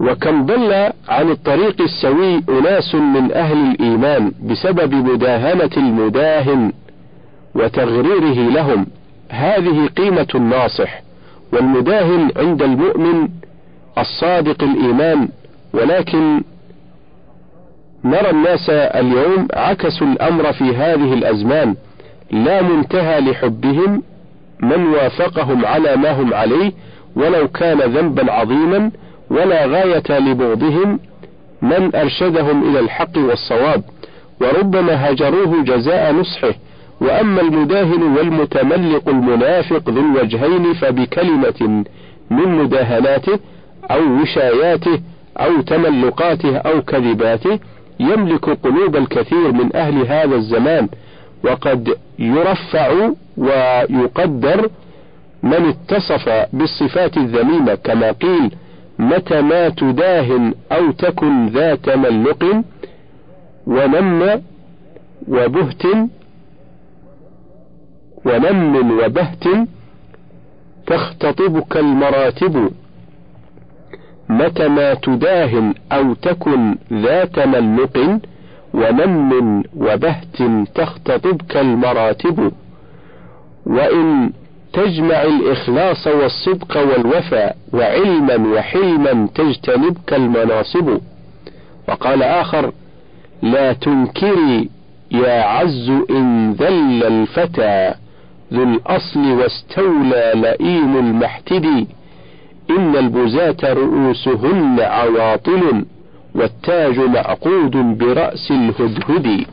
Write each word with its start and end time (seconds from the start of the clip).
وكم 0.00 0.46
ضل 0.46 0.72
عن 1.08 1.30
الطريق 1.30 1.80
السوي 1.80 2.42
أناس 2.48 2.94
من 2.94 3.32
أهل 3.32 3.56
الإيمان 3.70 4.32
بسبب 4.42 4.94
مداهنة 4.94 5.70
المداهن 5.76 6.72
وتغريره 7.54 8.50
لهم. 8.50 8.86
هذه 9.28 9.86
قيمة 9.86 10.26
الناصح 10.34 11.00
والمداهن 11.52 12.30
عند 12.36 12.62
المؤمن 12.62 13.28
الصادق 13.98 14.62
الإيمان 14.62 15.28
ولكن 15.72 16.42
نرى 18.04 18.30
الناس 18.30 18.70
اليوم 18.70 19.48
عكسوا 19.54 20.06
الأمر 20.06 20.52
في 20.52 20.76
هذه 20.76 21.12
الأزمان. 21.14 21.74
لا 22.30 22.62
منتهى 22.62 23.20
لحبهم 23.20 24.02
من 24.60 24.86
وافقهم 24.86 25.66
على 25.66 25.96
ما 25.96 26.12
هم 26.12 26.34
عليه 26.34 26.72
ولو 27.16 27.48
كان 27.48 27.78
ذنبا 27.78 28.32
عظيما 28.32 28.90
ولا 29.30 29.66
غاية 29.66 30.18
لبغضهم 30.20 31.00
من 31.62 31.96
أرشدهم 31.96 32.70
إلى 32.70 32.80
الحق 32.80 33.18
والصواب 33.18 33.82
وربما 34.40 35.10
هجروه 35.10 35.62
جزاء 35.62 36.12
نصحه. 36.12 36.54
وأما 37.00 37.40
المداهن 37.40 38.02
والمتملق 38.02 39.08
المنافق 39.08 39.90
ذو 39.90 40.00
الوجهين 40.00 40.74
فبكلمة 40.74 41.84
من 42.30 42.48
مداهناته 42.48 43.38
أو 43.90 44.22
وشاياته 44.22 45.00
أو 45.36 45.60
تملقاته 45.60 46.56
أو 46.56 46.82
كذباته 46.82 47.58
يملك 48.00 48.44
قلوب 48.44 48.96
الكثير 48.96 49.52
من 49.52 49.76
أهل 49.76 50.06
هذا 50.06 50.34
الزمان. 50.34 50.88
وقد 51.44 51.96
يرفع 52.18 53.10
ويقدر 53.36 54.70
من 55.42 55.74
اتصف 55.74 56.46
بالصفات 56.52 57.16
الذميمة 57.16 57.74
كما 57.74 58.10
قيل 58.12 58.50
متى 58.98 59.40
ما 59.42 59.68
تداهن 59.68 60.54
أو 60.72 60.90
تكن 60.90 61.46
ذا 61.48 61.74
تملق 61.74 62.62
ونم 63.66 64.42
وبهت 65.28 65.82
ونم 68.26 68.90
وبهت 69.00 69.44
تختطبك 70.86 71.76
المراتب 71.76 72.70
متى 74.28 74.68
ما 74.68 74.94
تداهن 74.94 75.74
أو 75.92 76.14
تكن 76.14 76.76
ذا 76.92 77.24
تملق 77.24 78.20
ونم 78.74 79.62
وبهت 79.76 80.36
تختطبك 80.74 81.56
المراتب 81.56 82.52
وإن 83.66 84.32
تجمع 84.74 85.22
الإخلاص 85.22 86.06
والصدق 86.06 86.76
والوفاء 86.76 87.56
وعلما 87.72 88.36
وحلما 88.58 89.28
تجتنبك 89.34 90.12
المناصب 90.12 90.98
وقال 91.88 92.22
آخر 92.22 92.72
لا 93.42 93.72
تنكري 93.72 94.68
يا 95.10 95.42
عز 95.42 95.90
إن 96.10 96.52
ذل 96.52 97.04
الفتى 97.04 97.94
ذو 98.52 98.62
الأصل 98.62 99.20
واستولى 99.32 100.32
لئيم 100.34 100.96
المحتدي. 100.98 101.86
إن 102.70 102.96
البزاة 102.96 103.72
رؤوسهن 103.72 104.80
عواطل 104.80 105.84
والتاج 106.34 106.98
معقود 106.98 107.76
برأس 107.98 108.50
الهدهد 108.50 109.46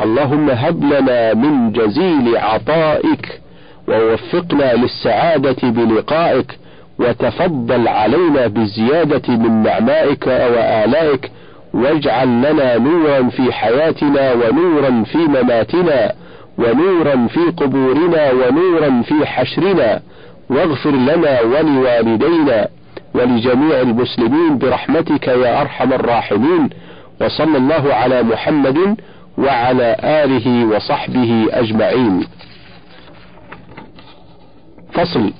اللهم 0.00 0.50
هب 0.50 0.84
لنا 0.84 1.34
من 1.34 1.72
جزيل 1.72 2.36
عطائك 2.36 3.40
ووفقنا 3.88 4.74
للسعادة 4.74 5.56
بلقائك 5.70 6.58
وتفضل 6.98 7.88
علينا 7.88 8.46
بالزيادة 8.46 9.36
من 9.36 9.62
نعمائك 9.62 10.26
وآلائك 10.26 11.30
واجعل 11.74 12.28
لنا 12.28 12.78
نورا 12.78 13.28
في 13.28 13.52
حياتنا 13.52 14.32
ونورا 14.32 15.04
في 15.04 15.18
مماتنا 15.18 16.12
ونورا 16.58 17.26
في 17.26 17.40
قبورنا 17.40 18.32
ونورا 18.32 19.02
في 19.02 19.26
حشرنا 19.26 20.00
واغفر 20.50 20.90
لنا 20.90 21.40
ولوالدينا 21.40 22.68
ولجميع 23.14 23.80
المسلمين 23.80 24.58
برحمتك 24.58 25.28
يا 25.28 25.60
أرحم 25.60 25.92
الراحمين 25.92 26.70
وصلى 27.20 27.58
الله 27.58 27.94
على 27.94 28.22
محمد 28.22 28.96
وعلى 29.38 29.96
آله 30.04 30.64
وصحبه 30.66 31.46
أجمعين. 31.50 32.26
فصل 34.92 35.32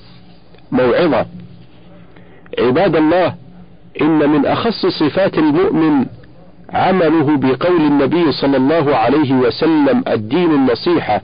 موعظة. 0.71 1.25
عباد 2.59 2.95
الله 2.95 3.35
إن 4.01 4.29
من 4.29 4.45
أخص 4.45 4.85
صفات 4.85 5.37
المؤمن 5.37 6.05
عمله 6.73 7.37
بقول 7.37 7.81
النبي 7.81 8.31
صلى 8.31 8.57
الله 8.57 8.95
عليه 8.95 9.33
وسلم 9.33 10.03
الدين 10.07 10.51
النصيحة 10.51 11.21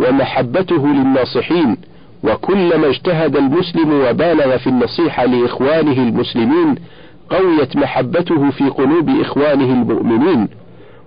ومحبته 0.00 0.86
للناصحين 0.88 1.76
وكلما 2.24 2.86
اجتهد 2.86 3.36
المسلم 3.36 3.92
وبالغ 3.92 4.56
في 4.56 4.66
النصيحة 4.66 5.24
لإخوانه 5.24 6.02
المسلمين 6.02 6.74
قويت 7.30 7.76
محبته 7.76 8.50
في 8.50 8.64
قلوب 8.68 9.08
إخوانه 9.20 9.64
المؤمنين. 9.64 10.48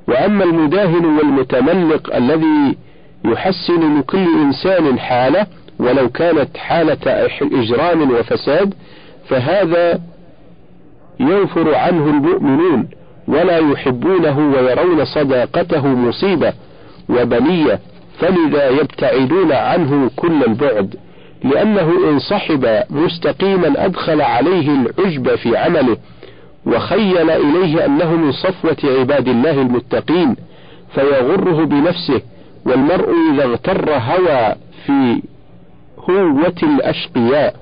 وأما 0.08 0.44
المداهن 0.44 1.06
والمتملق 1.06 2.16
الذي 2.16 2.78
يحسن 3.26 4.00
لكل 4.00 4.26
إنسان 4.42 5.00
حالة 5.00 5.48
ولو 5.80 6.10
كانت 6.10 6.58
حالة 6.58 7.28
إجرام 7.42 8.12
وفساد 8.12 8.74
فهذا 9.30 10.00
ينفر 11.20 11.76
عنه 11.76 12.10
المؤمنون 12.10 12.88
ولا 13.28 13.58
يحبونه 13.58 14.40
ويرون 14.40 15.06
صداقته 15.06 15.88
مصيبة 15.88 16.54
وبلية 17.10 17.80
فلذا 18.20 18.70
يبتعدون 18.70 19.52
عنه 19.52 20.12
كل 20.16 20.44
البعد 20.44 20.96
لأنه 21.44 22.10
إن 22.10 22.20
صحب 22.20 22.84
مستقيما 22.90 23.86
أدخل 23.86 24.22
عليه 24.22 24.70
العجب 24.70 25.36
في 25.36 25.58
عمله 25.58 25.98
وخيل 26.66 27.30
إليه 27.30 27.86
أنه 27.86 28.16
من 28.16 28.32
صفوة 28.32 29.00
عباد 29.00 29.28
الله 29.28 29.62
المتقين 29.62 30.36
فيغره 30.96 31.66
بنفسه 31.66 32.22
والمرء 32.66 33.10
إذا 33.34 33.44
اغتر 33.44 33.92
هوى 33.94 34.56
في 34.86 35.22
هوة 36.10 36.56
الأشقياء 36.64 37.56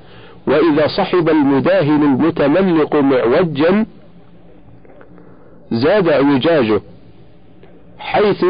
وإذا 0.47 0.87
صحب 0.87 1.29
المداهن 1.29 2.03
المتملق 2.03 2.95
معوجا 2.95 3.85
زاد 5.71 6.07
أعوجاجه 6.07 6.81
حيث 7.99 8.45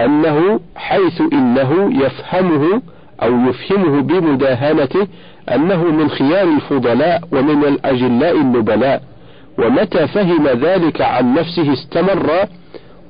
أنه 0.00 0.60
حيث 0.76 1.20
إنه 1.32 1.90
يفهمه 2.04 2.82
أو 3.22 3.48
يفهمه 3.48 4.00
بمداهنته 4.02 5.06
أنه 5.54 5.84
من 5.84 6.08
خيار 6.08 6.48
الفضلاء 6.48 7.22
ومن 7.32 7.64
الأجلاء 7.64 8.36
النبلاء 8.36 9.02
ومتى 9.58 10.06
فهم 10.06 10.48
ذلك 10.48 11.00
عن 11.00 11.34
نفسه 11.34 11.72
استمر 11.72 12.30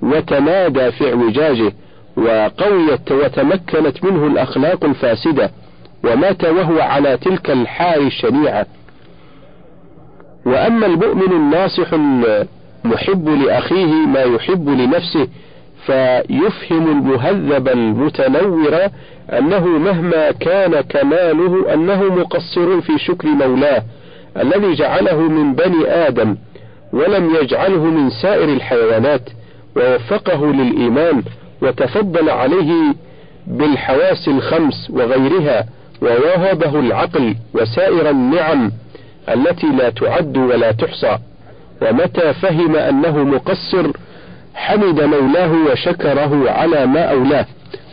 وتمادى 0.03 0.91
في 0.93 1.09
اعوجاجه. 1.09 1.73
وقويت 2.17 3.13
وتمكنت 3.13 4.05
منه 4.05 4.27
الأخلاق 4.27 4.85
الفاسدة 4.85 5.51
ومات 6.05 6.45
وهو 6.45 6.81
على 6.81 7.17
تلك 7.17 7.51
الحال 7.51 8.07
الشنيعة 8.07 8.67
وأما 10.47 10.87
المؤمن 10.87 11.33
الناصح 11.33 11.89
المحب 12.85 13.29
لأخيه 13.29 13.93
ما 14.07 14.21
يحب 14.23 14.69
لنفسه 14.69 15.29
فيفهم 15.87 16.91
المهذب 16.91 17.69
المتنور 17.69 18.79
أنه 19.33 19.67
مهما 19.67 20.31
كان 20.31 20.81
كماله 20.81 21.75
أنه 21.75 22.03
مقصر 22.05 22.81
في 22.81 22.99
شكر 22.99 23.29
مولاه 23.29 23.83
الذي 24.37 24.75
جعله 24.75 25.21
من 25.21 25.55
بني 25.55 25.87
آدم 25.87 26.37
ولم 26.93 27.35
يجعله 27.35 27.85
من 27.85 28.11
سائر 28.11 28.49
الحيوانات 28.49 29.23
ووفقه 29.77 30.47
للإيمان 30.47 31.23
وتفضل 31.63 32.31
عليه 32.31 32.73
بالحواس 33.47 34.29
الخمس 34.29 34.91
وغيرها 34.91 35.67
ووهبه 36.03 36.81
العقل 36.81 37.37
وسائر 37.55 38.11
النعم 38.11 38.73
التي 39.29 39.67
لا 39.67 39.91
تعد 39.91 40.37
ولا 40.37 40.73
تحصى. 40.73 41.19
ومتى 41.83 42.33
فهم 42.33 42.77
أنه 42.77 43.25
مقصر 43.25 43.91
حمد 44.55 45.01
مولاه 45.03 45.53
وشكره 45.71 46.51
على 46.51 46.87
ما 46.87 47.01
أولاه 47.01 47.47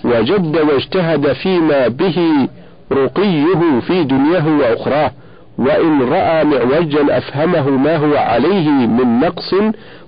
وجد 0.03 0.57
واجتهد 0.57 1.33
فيما 1.33 1.87
به 1.87 2.47
رقيه 2.91 3.79
في 3.87 4.03
دنياه 4.03 4.47
وأخراه 4.57 5.11
وإن 5.57 6.01
رأى 6.01 6.43
معوجا 6.43 7.17
أفهمه 7.17 7.69
ما 7.69 7.95
هو 7.95 8.17
عليه 8.17 8.69
من 8.69 9.19
نقص 9.19 9.53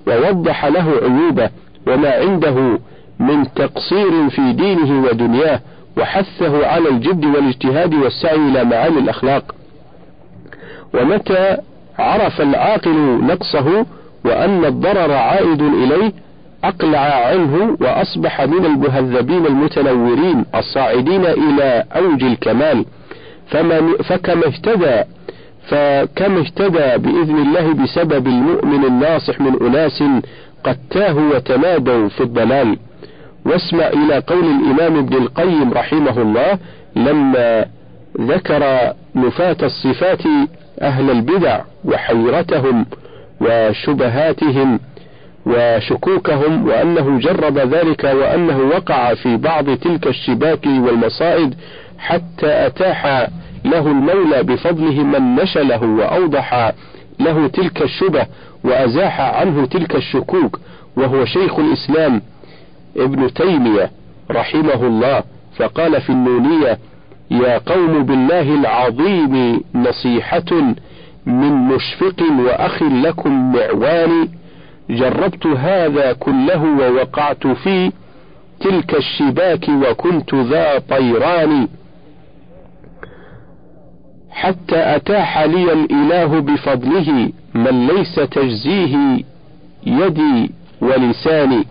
ووضح 0.07 0.65
له 0.65 0.91
عيوبه 1.01 1.49
وما 1.87 2.09
عنده 2.15 2.79
من 3.19 3.53
تقصير 3.53 4.29
في 4.29 4.53
دينه 4.53 5.03
ودنياه 5.03 5.59
وحثه 5.97 6.67
على 6.67 6.89
الجد 6.89 7.25
والاجتهاد 7.25 7.93
والسعي 7.93 8.35
إلى 8.35 8.63
معالي 8.63 8.99
الأخلاق. 8.99 9.55
ومتى 10.93 11.57
عرف 11.99 12.41
العاقل 12.41 13.23
نقصه 13.23 13.85
وأن 14.25 14.65
الضرر 14.65 15.13
عائد 15.13 15.61
إليه 15.61 16.11
أقلع 16.63 17.27
عنه 17.27 17.77
وأصبح 17.81 18.41
من 18.41 18.65
المهذبين 18.65 19.45
المتنورين 19.45 20.45
الصاعدين 20.55 21.25
إلى 21.25 21.83
أوج 21.95 22.23
الكمال. 22.23 22.85
فمن 23.47 23.97
فكما 24.03 24.47
اهتدى 24.47 25.03
فكم 25.67 26.37
اهتدى 26.37 26.97
بإذن 26.97 27.37
الله 27.37 27.73
بسبب 27.73 28.27
المؤمن 28.27 28.85
الناصح 28.85 29.41
من 29.41 29.67
أناس 29.67 30.03
قد 30.63 30.77
تاهوا 30.89 31.35
وتمادوا 31.35 32.09
في 32.09 32.21
الضلال. 32.23 32.77
واسمع 33.45 33.87
إلى 33.87 34.19
قول 34.19 34.45
الإمام 34.45 34.97
ابن 34.97 35.17
القيم 35.17 35.73
رحمه 35.73 36.21
الله 36.21 36.59
لما 36.95 37.65
ذكر 38.21 38.93
نفاة 39.15 39.57
الصفات 39.63 40.21
أهل 40.81 41.09
البدع 41.11 41.61
وحيرتهم 41.85 42.85
وشبهاتهم 43.41 44.79
وشكوكهم 45.45 46.67
وأنه 46.67 47.19
جرب 47.19 47.57
ذلك 47.57 48.03
وأنه 48.03 48.57
وقع 48.59 49.13
في 49.13 49.37
بعض 49.37 49.69
تلك 49.77 50.07
الشباك 50.07 50.65
والمصائد 50.65 51.55
حتى 51.99 52.67
أتاح 52.67 53.27
له 53.65 53.87
المولى 53.87 54.43
بفضله 54.43 55.03
من 55.03 55.35
نشله 55.35 55.83
وأوضح 55.83 56.71
له 57.19 57.47
تلك 57.47 57.81
الشبه 57.81 58.25
وأزاح 58.63 59.21
عنه 59.21 59.65
تلك 59.65 59.95
الشكوك 59.95 60.59
وهو 60.97 61.25
شيخ 61.25 61.59
الإسلام. 61.59 62.21
ابن 62.97 63.33
تيمية 63.33 63.91
رحمه 64.31 64.87
الله 64.87 65.23
فقال 65.57 66.01
في 66.01 66.09
النونية 66.09 66.79
يا 67.31 67.57
قوم 67.57 68.03
بالله 68.03 68.55
العظيم 68.55 69.61
نصيحة 69.75 70.51
من 71.25 71.51
مشفق 71.51 72.23
وأخ 72.39 72.83
لكم 72.83 73.51
معوان 73.53 74.27
جربت 74.89 75.47
هذا 75.47 76.13
كله 76.13 76.63
ووقعت 76.63 77.47
في 77.47 77.91
تلك 78.59 78.95
الشباك 78.95 79.69
وكنت 79.69 80.35
ذا 80.35 80.79
طيران 80.89 81.67
حتى 84.31 84.95
أتاح 84.95 85.39
لي 85.39 85.73
الإله 85.73 86.39
بفضله 86.39 87.29
من 87.55 87.87
ليس 87.87 88.15
تجزيه 88.15 89.23
يدي 89.85 90.51
ولساني. 90.81 91.63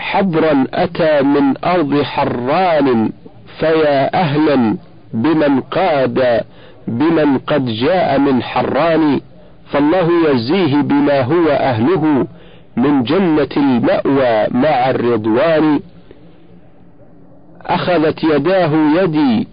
حبرا 0.00 0.66
أتى 0.74 1.22
من 1.22 1.54
أرض 1.64 2.02
حران 2.02 3.10
فيا 3.58 4.14
أهلا 4.20 4.76
بمن 5.14 5.60
قاد 5.60 6.40
بمن 6.88 7.38
قد 7.38 7.66
جاء 7.66 8.18
من 8.18 8.42
حران 8.42 9.20
فالله 9.72 10.08
يجزيه 10.30 10.76
بما 10.80 11.20
هو 11.20 11.48
أهله 11.48 12.26
من 12.76 13.02
جنة 13.02 13.48
المأوى 13.56 14.46
مع 14.50 14.90
الرضوان. 14.90 15.80
أخذت 17.66 18.24
يداه 18.24 18.70
يدي 19.02 19.48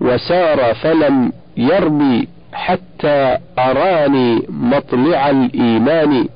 وسار 0.00 0.74
فلم 0.74 1.32
يربي 1.56 2.28
حتى 2.52 3.38
أراني 3.58 4.42
مطلع 4.48 5.30
الإيمان. 5.30 6.28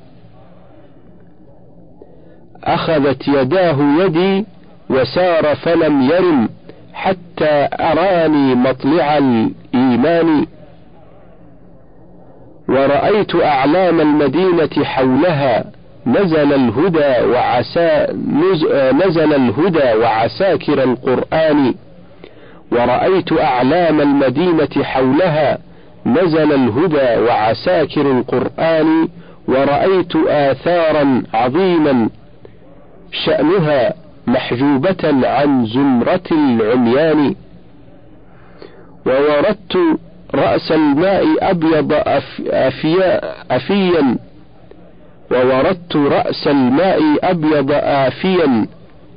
أخذت 2.63 3.27
يداه 3.27 3.77
يدي 3.99 4.45
وسار 4.89 5.55
فلم 5.55 6.01
يرم 6.01 6.49
حتى 6.93 7.67
أراني 7.79 8.55
مطلع 8.55 9.17
الإيمان. 9.17 10.45
ورأيت 12.69 13.35
أعلام 13.35 14.01
المدينة 14.01 14.83
حولها 14.83 15.63
نزل 16.07 16.53
الهدى 16.53 17.25
وعسى 17.25 18.07
نزل 19.05 19.33
الهدى 19.33 19.93
وعساكر 19.97 20.83
القرآن. 20.83 21.73
ورأيت 22.71 23.39
أعلام 23.39 24.01
المدينة 24.01 24.83
حولها 24.83 25.57
نزل 26.05 26.53
الهدى 26.53 27.21
وعساكر 27.21 28.11
القرآن. 28.11 29.07
ورأيت 29.47 30.15
آثارا 30.15 31.23
عظيما 31.33 32.09
شأنها 33.11 33.93
محجوبة 34.27 35.27
عن 35.27 35.65
زمرة 35.65 36.29
العميان. 36.31 37.35
ووردت 39.05 39.77
رأس 40.35 40.71
الماء 40.71 41.25
أبيض 41.51 41.93
أفيا 42.47 43.21
أفيا. 43.55 44.17
ووردت 45.31 45.95
رأس 45.95 46.47
الماء 46.47 47.01
أبيض 47.23 47.71
آفيا. 47.71 48.67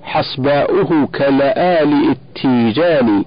حصباؤه 0.02 1.08
كلآل 1.14 2.10
التيجان. 2.10 3.24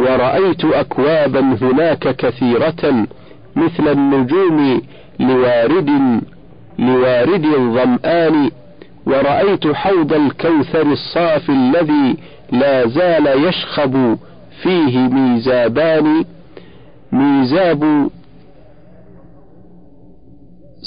ورأيت 0.00 0.64
أكوابا 0.64 1.40
هناك 1.40 2.16
كثيرة 2.16 3.06
مثل 3.56 3.88
النجوم 3.88 4.82
لوارد 5.20 6.20
لوارد 6.78 7.44
الظمآن. 7.44 8.50
ورأيت 9.06 9.66
حوض 9.66 10.12
الكوثر 10.12 10.92
الصافي 10.92 11.52
الذي 11.52 12.16
لا 12.52 12.86
زال 12.88 13.44
يشخب 13.48 14.18
فيه 14.62 14.98
ميزابان 14.98 16.24
ميزاب 17.12 18.10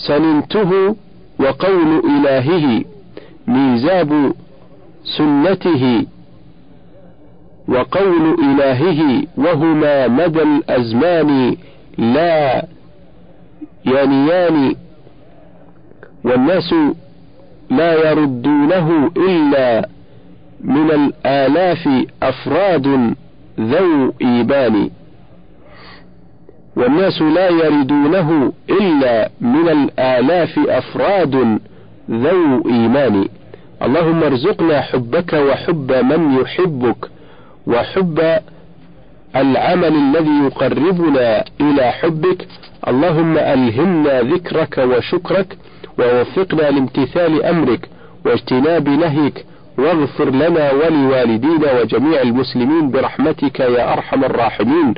سننته 0.08 0.96
وقول 1.40 2.02
إلهه 2.10 2.84
ميزاب 3.48 4.34
سنته 5.18 6.06
وقول 7.68 8.38
إلهه 8.44 9.24
وهما 9.38 10.08
مدى 10.08 10.42
الأزمان 10.44 11.56
لا 11.98 12.66
ينيان 13.86 14.76
والناس 16.24 16.74
لا 17.70 18.10
يردونه 18.10 19.12
إلا 19.18 19.90
من 20.62 20.92
الآلاف 20.92 21.90
أفراد 22.24 23.16
ذو 23.60 24.14
إيبان 24.22 24.90
والناس 26.76 27.22
لا 27.22 27.50
يردونه 27.50 28.54
إلا 28.70 29.30
من 29.42 29.70
الآلاف 29.70 30.60
أفراد 30.60 31.60
ذو 32.12 32.70
إيمان. 32.70 33.28
اللهم 33.82 34.24
ارزقنا 34.24 34.82
حبك 34.82 35.34
وحب 35.34 35.92
من 35.92 36.42
يحبك 36.42 37.10
وحب 37.68 38.40
العمل 39.36 39.94
الذي 39.96 40.46
يقربنا 40.46 41.44
إلى 41.62 41.92
حبك. 41.92 42.48
اللهم 42.88 43.38
ألهمنا 43.38 44.22
ذكرك 44.22 44.78
وشكرك 44.78 45.58
ووفقنا 46.00 46.62
لامتثال 46.62 47.44
أمرك 47.44 47.90
واجتناب 48.26 48.90
نهيك 48.90 49.46
واغفر 49.78 50.30
لنا 50.30 50.72
ولوالدينا 50.72 51.80
وجميع 51.82 52.22
المسلمين 52.22 52.92
برحمتك 52.92 53.60
يا 53.60 53.94
أرحم 53.94 54.24
الراحمين 54.24 54.94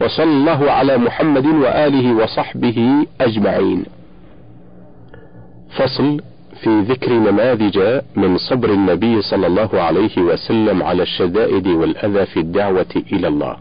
وصلى 0.00 0.24
الله 0.24 0.70
على 0.70 0.98
محمد 0.98 1.46
وآله 1.46 2.14
وصحبه 2.14 3.06
أجمعين. 3.20 3.84
فصل 5.76 6.20
في 6.62 6.80
ذكر 6.80 7.12
نماذج 7.12 8.00
من 8.16 8.38
صبر 8.38 8.70
النبي 8.70 9.22
صلى 9.22 9.46
الله 9.46 9.80
عليه 9.80 10.18
وسلم 10.18 10.82
على 10.82 11.02
الشدائد 11.02 11.66
والأذى 11.66 12.26
في 12.26 12.40
الدعوة 12.40 13.02
إلى 13.12 13.28
الله. 13.28 13.56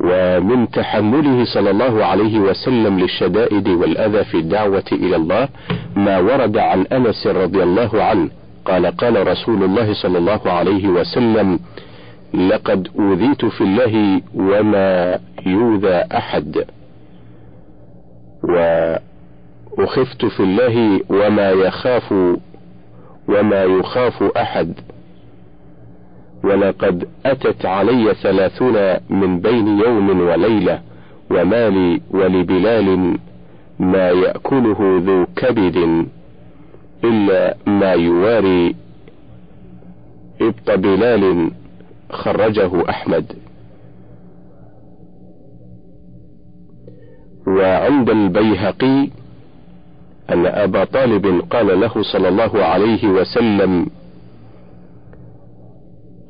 ومن 0.00 0.70
تحمله 0.70 1.44
صلى 1.44 1.70
الله 1.70 2.04
عليه 2.04 2.38
وسلم 2.38 2.98
للشدائد 2.98 3.68
والأذى 3.68 4.24
في 4.24 4.36
الدعوة 4.36 4.84
إلى 4.92 5.16
الله 5.16 5.48
ما 5.96 6.18
ورد 6.18 6.56
عن 6.56 6.86
أنس 6.92 7.26
رضي 7.26 7.62
الله 7.62 8.02
عنه. 8.02 8.28
قال 8.64 8.86
قال 8.86 9.26
رسول 9.26 9.64
الله 9.64 9.94
صلى 9.94 10.18
الله 10.18 10.40
عليه 10.44 10.88
وسلم 10.88 11.58
لقد 12.34 12.88
أوذيت 12.98 13.44
في 13.44 13.60
الله 13.60 14.20
وما 14.34 15.18
يؤذى 15.46 16.04
أحد 16.16 16.64
وأخفت 19.78 20.24
في 20.24 20.40
الله 20.40 21.00
وما 21.10 21.50
يخاف 21.50 22.12
وما 23.28 23.64
يخاف 23.64 24.22
أحد. 24.22 24.72
ولقد 26.44 27.08
أتت 27.26 27.66
علي 27.66 28.14
ثلاثون 28.22 28.74
من 29.10 29.40
بين 29.40 29.78
يوم 29.78 30.20
وليلة 30.20 30.80
ومالي 31.30 32.00
ولبلال 32.10 33.18
ما 33.78 34.10
يأكله 34.10 35.02
ذو 35.06 35.26
كبد 35.36 36.06
إلا 37.04 37.56
ما 37.66 37.92
يواري 37.92 38.74
إبط 40.40 40.70
بلال 40.70 41.50
خرجه 42.10 42.90
أحمد. 42.90 43.32
وعند 47.46 48.10
البيهقي 48.10 49.08
أن 50.30 50.46
أبا 50.46 50.84
طالب 50.84 51.42
قال 51.50 51.80
له 51.80 52.02
صلى 52.12 52.28
الله 52.28 52.64
عليه 52.64 53.08
وسلم 53.08 53.86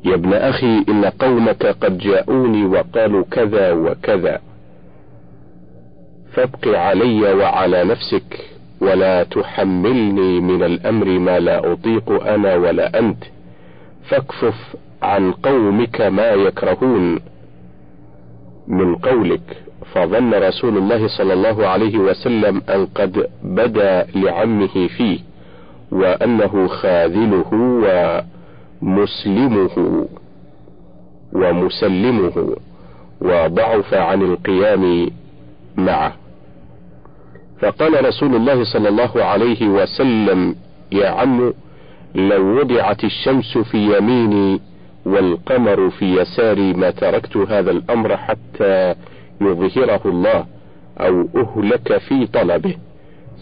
يا 0.08 0.14
ابن 0.14 0.32
أخي 0.32 0.84
إن 0.88 1.04
قومك 1.04 1.66
قد 1.66 1.98
جاءوني 1.98 2.64
وقالوا 2.66 3.24
كذا 3.30 3.72
وكذا. 3.72 4.40
فابق 6.32 6.68
علي 6.68 7.32
وعلى 7.32 7.84
نفسك 7.84 8.44
ولا 8.80 9.22
تحملني 9.22 10.40
من 10.40 10.62
الأمر 10.62 11.06
ما 11.06 11.38
لا 11.38 11.72
أطيق 11.72 12.26
أنا 12.26 12.54
ولا 12.54 12.98
أنت. 12.98 13.24
فاكفف 14.08 14.76
عن 15.02 15.32
قومك 15.32 16.00
ما 16.00 16.30
يكرهون. 16.30 17.18
من 18.68 18.96
قولك 18.96 19.56
فظن 19.94 20.34
رسول 20.34 20.76
الله 20.76 21.08
صلى 21.08 21.32
الله 21.32 21.66
عليه 21.66 21.98
وسلم 21.98 22.62
أن 22.68 22.86
قد 22.86 23.26
بدا 23.42 24.06
لعمه 24.14 24.86
فيه 24.96 25.18
وأنه 25.92 26.66
خاذله 26.68 27.50
ومسلمه 28.82 30.08
ومسلمه 31.32 32.56
وضعف 33.20 33.94
عن 33.94 34.22
القيام 34.22 35.10
معه. 35.76 36.16
فقال 37.60 38.04
رسول 38.04 38.34
الله 38.36 38.64
صلى 38.64 38.88
الله 38.88 39.24
عليه 39.24 39.68
وسلم 39.68 40.56
يا 40.92 41.08
عم 41.08 41.52
لو 42.14 42.60
وضعت 42.60 43.04
الشمس 43.04 43.58
في 43.58 43.96
يميني 43.96 44.60
والقمر 45.06 45.90
في 45.90 46.20
يساري 46.20 46.72
ما 46.72 46.90
تركت 46.90 47.36
هذا 47.36 47.70
الأمر 47.70 48.16
حتى 48.16 48.94
يظهره 49.40 50.00
الله 50.04 50.46
أو 50.98 51.28
أهلك 51.36 51.98
في 51.98 52.26
طلبه. 52.26 52.76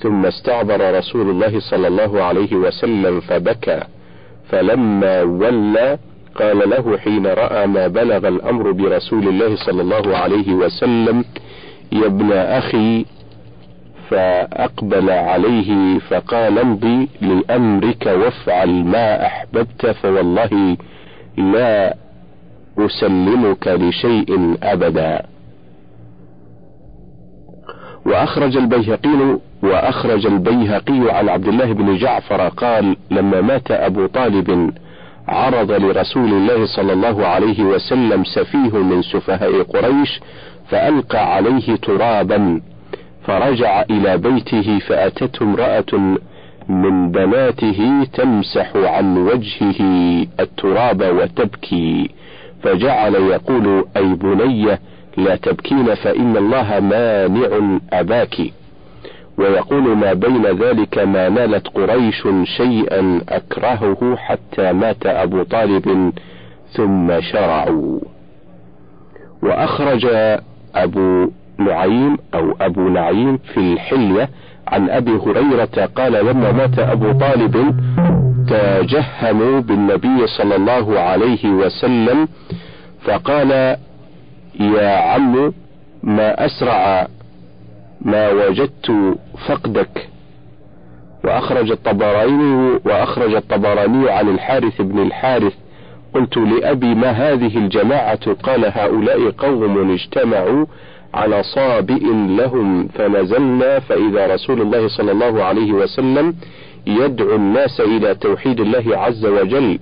ثم 0.01 0.27
استعبر 0.27 0.99
رسول 0.99 1.31
الله 1.31 1.61
صلى 1.61 1.87
الله 1.89 2.23
عليه 2.23 2.57
وسلم 2.57 3.21
فبكى. 3.21 3.83
فلما 4.51 5.23
ولى 5.23 5.99
قال 6.35 6.71
له 6.71 6.99
حين 6.99 7.27
رأى 7.27 7.67
ما 7.67 7.87
بلغ 7.87 8.29
الأمر 8.29 8.73
برسول 8.73 9.29
الله 9.29 9.57
صلى 9.57 9.83
الله 9.83 10.17
عليه 10.17 10.55
وسلم 10.55 11.25
يا 11.93 12.07
ابن 12.07 12.33
أخي 12.33 13.05
فأقبل 14.11 15.11
عليه 15.11 15.99
فقال 15.99 16.59
امضي 16.59 17.09
لأمرك 17.21 18.07
وافعل 18.07 18.71
ما 18.85 19.27
أحببت 19.27 19.87
فوالله 19.87 20.77
لا 21.37 21.95
أسلمك 22.79 23.69
لشيء 23.69 24.57
أبدا. 24.63 25.23
وأخرج 28.07 28.57
البيهقي 28.57 29.39
وأخرج 29.63 30.27
البيهقي 30.27 31.11
عن 31.11 31.29
عبد 31.29 31.49
الله 31.49 31.73
بن 31.73 31.97
جعفر 31.97 32.49
قال 32.49 32.97
لما 33.11 33.41
مات 33.41 33.71
أبو 33.71 34.07
طالب 34.07 34.73
عرض 35.29 35.73
لرسول 35.73 36.33
الله 36.33 36.67
صلى 36.67 36.93
الله 36.93 37.27
عليه 37.27 37.65
وسلم 37.65 38.25
سفيه 38.25 38.79
من 38.79 39.03
سفهاء 39.03 39.63
قريش 39.63 40.21
فألقى 40.69 41.35
عليه 41.35 41.77
ترابا 41.77 42.61
فرجع 43.27 43.83
إلى 43.91 44.19
بيته 44.19 44.79
فأتته 44.79 45.43
امرأة 45.43 46.17
من 46.69 47.11
بناته 47.11 48.07
تمسح 48.15 48.71
عن 48.77 49.19
وجهه 49.19 49.81
التراب 50.41 51.03
وتبكي 51.03 52.11
فجعل 52.63 53.15
يقول 53.15 53.85
أي 53.97 54.15
بني 54.15 54.79
لا 55.17 55.37
تبكين 55.37 55.95
فإن 55.95 56.37
الله 56.37 56.81
مانع 56.81 57.79
أباك. 57.93 58.37
ويقول 59.39 59.97
ما 59.97 60.13
بين 60.13 60.47
ذلك 60.47 60.99
ما 60.99 61.29
نالت 61.29 61.69
قريش 61.69 62.29
شيئا 62.57 63.21
أكرهه 63.29 64.17
حتى 64.17 64.73
مات 64.73 65.07
أبو 65.07 65.43
طالب 65.43 66.13
ثم 66.73 67.21
شرعوا. 67.21 68.01
وأخرج 69.43 70.07
أبو 70.75 71.31
نعيم 71.59 72.17
أو 72.35 72.55
أبو 72.61 72.89
نعيم 72.89 73.37
في 73.37 73.57
الحلية 73.61 74.29
عن 74.69 74.91
أبي 74.91 75.11
هريرة 75.11 75.89
قال 75.97 76.13
لما 76.13 76.53
مات 76.53 76.79
أبو 76.79 77.13
طالب 77.13 77.75
تجهموا 78.49 79.61
بالنبي 79.61 80.27
صلى 80.27 80.57
الله 80.57 80.99
عليه 81.01 81.47
وسلم 81.51 82.29
فقال 83.05 83.77
يا 84.61 84.97
عم 84.97 85.53
ما 86.03 86.47
أسرع 86.47 87.07
ما 88.01 88.31
وجدت 88.31 89.17
فقدك. 89.49 90.09
وأخرج 91.25 91.71
الطبراني 91.71 92.81
وأخرج 92.85 93.35
الطبراني 93.35 94.11
عن 94.11 94.29
الحارث 94.29 94.81
بن 94.83 95.03
الحارث. 95.03 95.55
قلت 96.15 96.37
لأبي 96.37 96.95
ما 96.95 97.11
هذه 97.11 97.59
الجماعة؟ 97.59 98.33
قال 98.33 98.65
هؤلاء 98.65 99.31
قوم 99.31 99.91
اجتمعوا 99.91 100.67
على 101.15 101.43
صابئ 101.43 102.05
لهم 102.13 102.89
فنزلنا 102.89 103.79
فإذا 103.79 104.35
رسول 104.35 104.61
الله 104.61 104.89
صلى 104.89 105.13
الله 105.13 105.43
عليه 105.45 105.73
وسلم 105.73 106.35
يدعو 106.87 107.35
الناس 107.37 107.81
إلى 107.81 108.15
توحيد 108.15 108.61
الله 108.61 108.99
عز 108.99 109.27
وجل 109.27 109.79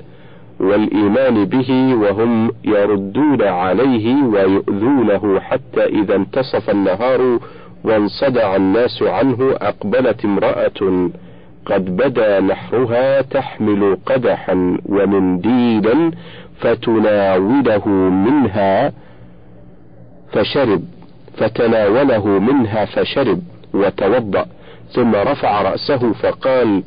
والإيمان 0.61 1.44
به 1.44 1.94
وهم 1.94 2.50
يردون 2.64 3.42
عليه 3.42 4.25
ويؤذونه 4.25 5.40
حتى 5.40 5.85
إذا 5.85 6.14
انتصف 6.16 6.71
النهار 6.71 7.38
وانصدع 7.84 8.56
الناس 8.56 9.02
عنه 9.02 9.56
أقبلت 9.60 10.24
امرأة 10.24 11.10
قد 11.66 11.96
بدا 11.96 12.40
نحرها 12.40 13.22
تحمل 13.22 13.98
قدحا 14.06 14.78
ومنديلا 14.86 16.10
فتناوله 16.60 17.88
منها 17.88 18.92
فشرب 20.32 20.82
فتناوله 21.36 22.26
منها 22.26 22.84
فشرب 22.84 23.40
وتوضأ 23.74 24.46
ثم 24.92 25.14
رفع 25.14 25.62
رأسه 25.62 26.12
فقال 26.12 26.82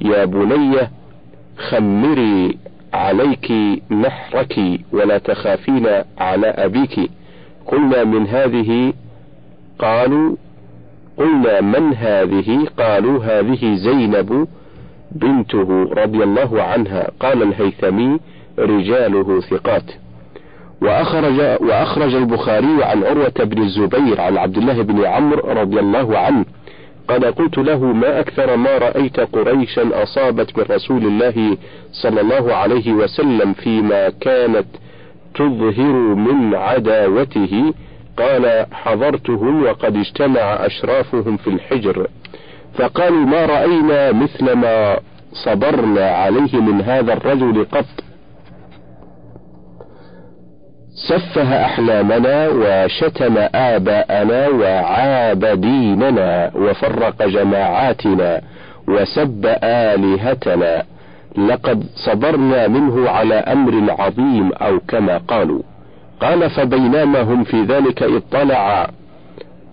يا 0.00 0.24
بني 0.24 0.76
خمري 1.70 2.58
عليك 2.94 3.52
نحرك 3.90 4.60
ولا 4.92 5.18
تخافين 5.18 5.86
على 6.18 6.46
أبيك 6.46 7.10
قلنا 7.66 8.04
من 8.04 8.26
هذه 8.26 8.92
قالوا 9.78 10.36
قلنا 11.16 11.60
من 11.60 11.94
هذه؟ 11.94 12.66
قالوا 12.78 13.24
هذه 13.24 13.74
زينب 13.74 14.48
بنته 15.12 15.90
رضي 15.92 16.22
الله 16.22 16.62
عنها. 16.62 17.10
قال 17.20 17.42
الهيثمي 17.42 18.20
رجاله 18.58 19.40
ثقات. 19.40 19.90
وأخرج 20.82 21.40
وأخرج 21.60 22.14
البخاري 22.14 22.84
عن 22.84 23.04
عروة 23.04 23.44
بن 23.44 23.62
الزبير 23.62 24.20
عن 24.20 24.36
عبد 24.36 24.58
الله 24.58 24.82
بن 24.82 25.04
عمرو 25.04 25.52
رضي 25.52 25.80
الله 25.80 26.18
عنه. 26.18 26.44
قال 27.08 27.24
قلت 27.24 27.58
له 27.58 27.84
ما 27.84 28.20
أكثر 28.20 28.56
ما 28.56 28.78
رأيت 28.78 29.20
قريشا 29.20 30.02
أصابت 30.02 30.58
من 30.58 30.64
رسول 30.70 31.06
الله 31.06 31.56
صلى 31.92 32.20
الله 32.20 32.54
عليه 32.54 32.92
وسلم 32.92 33.52
فيما 33.52 34.08
كانت 34.08 34.66
تظهر 35.34 35.92
من 36.14 36.54
عداوته 36.54 37.74
قال 38.16 38.66
حضرتهم 38.72 39.64
وقد 39.64 39.96
اجتمع 39.96 40.66
أشرافهم 40.66 41.36
في 41.36 41.50
الحجر. 41.50 42.06
فقالوا 42.74 43.26
ما 43.26 43.46
رأينا 43.46 44.12
مثل 44.12 44.52
ما 44.52 44.96
صبرنا 45.32 46.10
عليه 46.10 46.54
من 46.60 46.82
هذا 46.82 47.12
الرجل 47.12 47.66
قط. 47.72 47.84
سفه 51.08 51.64
أحلامنا 51.64 52.48
وشتم 52.48 53.34
آباءنا 53.54 54.48
وعاب 54.48 55.44
ديننا 55.44 56.50
وفرق 56.54 57.26
جماعاتنا 57.26 58.40
وسب 58.88 59.56
آلهتنا. 59.64 60.82
لقد 61.38 61.84
صبرنا 61.94 62.68
منه 62.68 63.10
على 63.10 63.34
أمر 63.34 63.94
عظيم 63.98 64.52
أو 64.52 64.80
كما 64.88 65.18
قالوا. 65.18 65.62
قال 66.22 66.50
فبينما 66.50 67.22
هم 67.22 67.44
في 67.44 67.62
ذلك 67.62 68.02
اطلع 68.02 68.90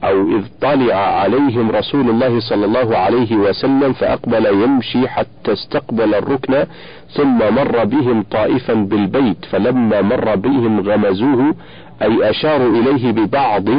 أو 0.03 0.37
إذ 0.37 0.43
طلع 0.61 0.95
عليهم 0.95 1.71
رسول 1.71 2.09
الله 2.09 2.39
صلى 2.39 2.65
الله 2.65 2.97
عليه 2.97 3.35
وسلم 3.35 3.93
فأقبل 3.93 4.45
يمشي 4.45 5.07
حتى 5.07 5.53
استقبل 5.53 6.15
الركن 6.15 6.65
ثم 7.09 7.37
مر 7.37 7.85
بهم 7.85 8.23
طائفا 8.31 8.73
بالبيت 8.73 9.45
فلما 9.45 10.01
مر 10.01 10.35
بهم 10.35 10.79
غمزوه 10.79 11.55
أي 12.01 12.29
أشاروا 12.29 12.79
إليه 12.79 13.11
ببعض 13.11 13.69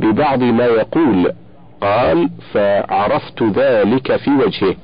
ببعض 0.00 0.42
ما 0.42 0.64
يقول. 0.64 1.32
قال 1.80 2.28
فعرفت 2.52 3.42
ذلك 3.42 4.16
في 4.16 4.30
وجهه. 4.30 4.74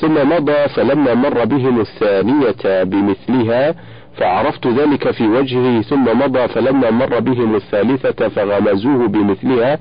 ثم 0.00 0.14
مضى 0.32 0.68
فلما 0.68 1.14
مر 1.14 1.44
بهم 1.44 1.80
الثانية 1.80 2.82
بمثلها 2.84 3.74
فعرفت 4.16 4.66
ذلك 4.66 5.10
في 5.10 5.28
وجهه 5.28 5.82
ثم 5.82 6.04
مضى 6.18 6.48
فلما 6.48 6.90
مر 6.90 7.20
بهم 7.20 7.54
الثالثة 7.54 8.28
فغمزوه 8.28 9.08
بمثلها 9.08 9.78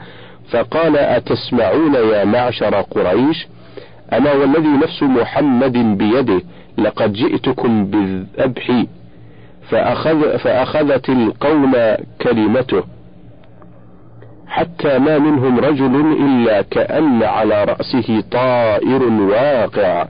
فقال 0.50 0.98
أتسمعون 0.98 1.94
يا 1.94 2.26
معشر 2.26 2.76
قريش؟ 2.82 3.48
أنا 4.14 4.34
والذي 4.34 4.68
نفس 4.68 5.04
محمد 5.04 5.98
بيده 5.98 6.42
لقد 6.78 7.14
جئتكم 7.14 7.86
بالذبح 7.86 8.84
فأخذ 9.70 10.38
فأخذت 10.38 11.10
القوم 11.10 11.76
كلمته. 12.22 12.84
حتى 14.48 15.00
ما 15.00 15.20
منهم 15.20 15.60
رجل 15.60 15.96
إلا 16.26 16.62
كأن 16.62 17.24
على 17.24 17.64
رأسه 17.64 18.24
طائر 18.32 19.04
واقع 19.04 20.08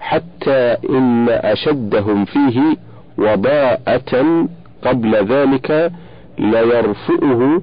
حتى 0.00 0.76
إن 0.90 1.28
أشدهم 1.28 2.24
فيه 2.24 2.76
وضاءة 3.18 4.46
قبل 4.84 5.14
ذلك 5.14 5.92
ليرفئه 6.38 7.62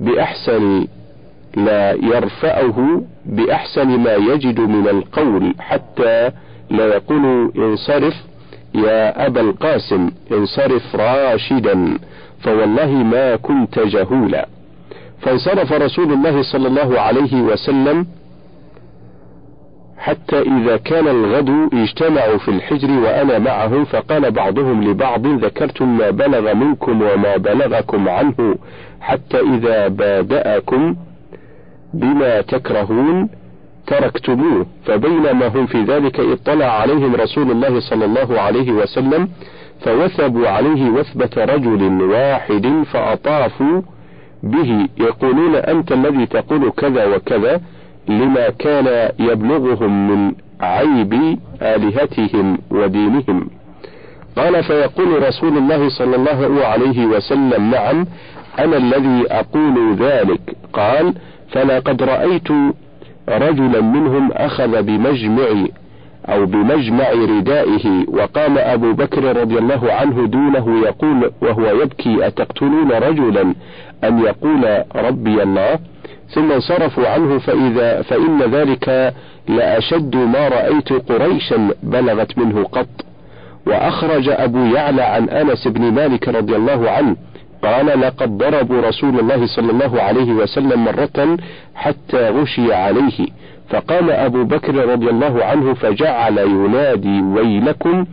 بأحسن 0.00 0.86
لا 1.56 1.92
يرفعه 1.92 3.02
بأحسن 3.26 3.88
ما 3.88 4.14
يجد 4.14 4.60
من 4.60 4.88
القول 4.88 5.54
حتى 5.58 6.30
لا 6.70 6.86
يقول 6.86 7.52
انصرف 7.56 8.14
يا 8.74 9.26
أبا 9.26 9.40
القاسم 9.40 10.10
انصرف 10.32 10.96
راشدا 10.96 11.98
فوالله 12.40 12.90
ما 12.90 13.36
كنت 13.36 13.78
جهولا. 13.78 14.48
فانصرف 15.22 15.72
رسول 15.72 16.12
الله 16.12 16.42
صلى 16.42 16.68
الله 16.68 17.00
عليه 17.00 17.42
وسلم 17.42 18.06
حتى 20.00 20.40
إذا 20.40 20.76
كان 20.76 21.08
الغد 21.08 21.50
اجتمعوا 21.72 22.38
في 22.38 22.48
الحجر 22.48 22.90
وأنا 22.90 23.38
معهم 23.38 23.84
فقال 23.84 24.30
بعضهم 24.30 24.82
لبعض 24.82 25.26
ذكرتم 25.26 25.98
ما 25.98 26.10
بلغ 26.10 26.54
منكم 26.54 27.02
وما 27.02 27.36
بلغكم 27.36 28.08
عنه 28.08 28.56
حتى 29.00 29.40
إذا 29.40 29.88
بادأكم 29.88 30.96
بما 31.94 32.40
تكرهون 32.40 33.28
تركتموه. 33.86 34.66
فبينما 34.84 35.46
هم 35.46 35.66
في 35.66 35.82
ذلك 35.82 36.20
اطلع 36.20 36.66
عليهم 36.66 37.14
رسول 37.14 37.50
الله 37.50 37.80
صلى 37.80 38.04
الله 38.04 38.40
عليه 38.40 38.72
وسلم 38.72 39.28
فوثبوا 39.80 40.48
عليه 40.48 40.90
وثبة 40.90 41.44
رجل 41.44 42.02
واحد 42.02 42.84
فأطافوا 42.92 43.82
به. 44.42 44.88
يقولون 44.98 45.54
أنت 45.54 45.92
الذي 45.92 46.26
تقول 46.26 46.70
كذا 46.70 47.16
وكذا. 47.16 47.60
لما 48.10 48.48
كان 48.48 49.10
يبلغهم 49.18 50.08
من 50.10 50.32
عيب 50.60 51.38
آلهتهم 51.62 52.58
ودينهم. 52.70 53.50
قال 54.36 54.64
فيقول 54.64 55.22
رسول 55.28 55.58
الله 55.58 55.88
صلى 55.88 56.16
الله 56.16 56.64
عليه 56.66 57.06
وسلم 57.06 57.70
نعم 57.70 58.06
أنا 58.58 58.76
الذي 58.76 59.24
أقول 59.30 59.94
ذلك. 59.94 60.56
قال 60.72 61.14
فلقد 61.52 62.02
رأيت 62.02 62.48
رجلا 63.28 63.80
منهم 63.80 64.32
أخذ 64.32 64.82
بمجمع 64.82 65.66
أو 66.28 66.46
بمجمع 66.46 67.10
ردائه 67.10 68.04
وقام 68.08 68.58
أبو 68.58 68.92
بكر 68.92 69.36
رضي 69.40 69.58
الله 69.58 69.92
عنه 69.92 70.26
دونه 70.26 70.80
يقول 70.86 71.32
وهو 71.42 71.82
يبكي 71.82 72.26
أتقتلون 72.26 72.92
رجلا 72.92 73.54
أن 74.04 74.18
يقول 74.18 74.84
ربي 74.96 75.42
الله؟ 75.42 75.78
ثم 76.34 76.52
انصرفوا 76.52 77.08
عنه 77.08 77.38
فإذا 77.38 78.02
فإن 78.02 78.42
ذلك 78.42 79.14
لأشد 79.48 80.16
ما 80.16 80.48
رأيت 80.48 80.92
قريشا 80.92 81.70
بلغت 81.82 82.38
منه 82.38 82.64
قط. 82.64 82.88
وأخرج 83.66 84.28
أبو 84.28 84.58
يعلى 84.58 85.02
عن 85.02 85.28
أنس 85.28 85.68
بن 85.68 85.82
مالك 85.92 86.28
رضي 86.28 86.56
الله 86.56 86.90
عنه 86.90 87.16
قال 87.62 88.00
لقد 88.00 88.38
ضربوا 88.38 88.80
رسول 88.80 89.18
الله 89.18 89.46
صلى 89.46 89.70
الله 89.70 90.02
عليه 90.02 90.32
وسلم 90.32 90.84
مرة 90.84 91.36
حتى 91.74 92.28
غشي 92.28 92.72
عليه. 92.74 93.26
فقام 93.68 94.10
أبو 94.10 94.44
بكر 94.44 94.74
رضي 94.74 95.10
الله 95.10 95.44
عنه 95.44 95.74
فجعل 95.74 96.38
ينادي 96.38 97.22
ويلكم 97.22 98.06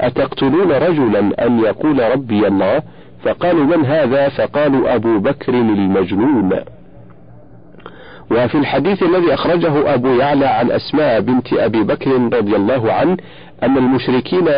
أتقتلون 0.00 0.72
رجلا 0.72 1.46
أن 1.46 1.60
يقول 1.60 2.12
ربي 2.12 2.46
الله؟ 2.46 2.82
فقالوا 3.22 3.64
من 3.64 3.86
هذا؟ 3.86 4.28
فقالوا 4.28 4.94
أبو 4.94 5.18
بكر 5.18 5.54
المجنون. 5.54 6.50
وفي 8.30 8.54
الحديث 8.54 9.02
الذي 9.02 9.34
أخرجه 9.34 9.94
أبو 9.94 10.08
يعلى 10.08 10.46
عن 10.46 10.70
أسماء 10.70 11.20
بنت 11.20 11.52
أبي 11.52 11.82
بكر 11.82 12.10
رضي 12.12 12.56
الله 12.56 12.92
عنه 12.92 13.16
أن 13.62 13.76
المشركين 13.76 14.48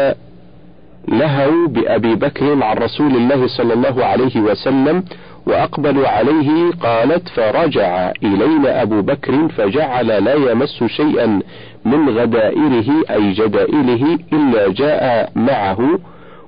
لهوا 1.09 1.69
بأبي 1.69 2.15
بكر 2.15 2.63
عن 2.63 2.77
رسول 2.77 3.17
الله 3.17 3.47
صلى 3.47 3.75
الله 3.75 4.05
عليه 4.05 4.41
وسلم 4.41 5.05
وأقبلوا 5.47 6.09
عليه 6.09 6.71
قالت 6.83 7.29
فرجع 7.29 8.13
إلينا 8.23 8.83
أبو 8.83 9.03
بكر 9.03 9.49
فجعل 9.49 10.07
لا 10.07 10.35
يمس 10.35 10.85
شيئا 10.85 11.41
من 11.85 12.09
غدائره 12.19 12.89
أي 13.11 13.33
جدائله 13.33 14.19
إلا 14.33 14.73
جاء 14.73 15.33
معه 15.37 15.99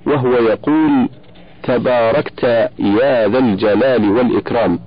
وهو 0.06 0.32
يقول 0.32 1.08
تباركت 1.62 2.44
يا 2.78 3.28
ذا 3.28 3.38
الجلال 3.38 4.10
والإكرام. 4.10 4.78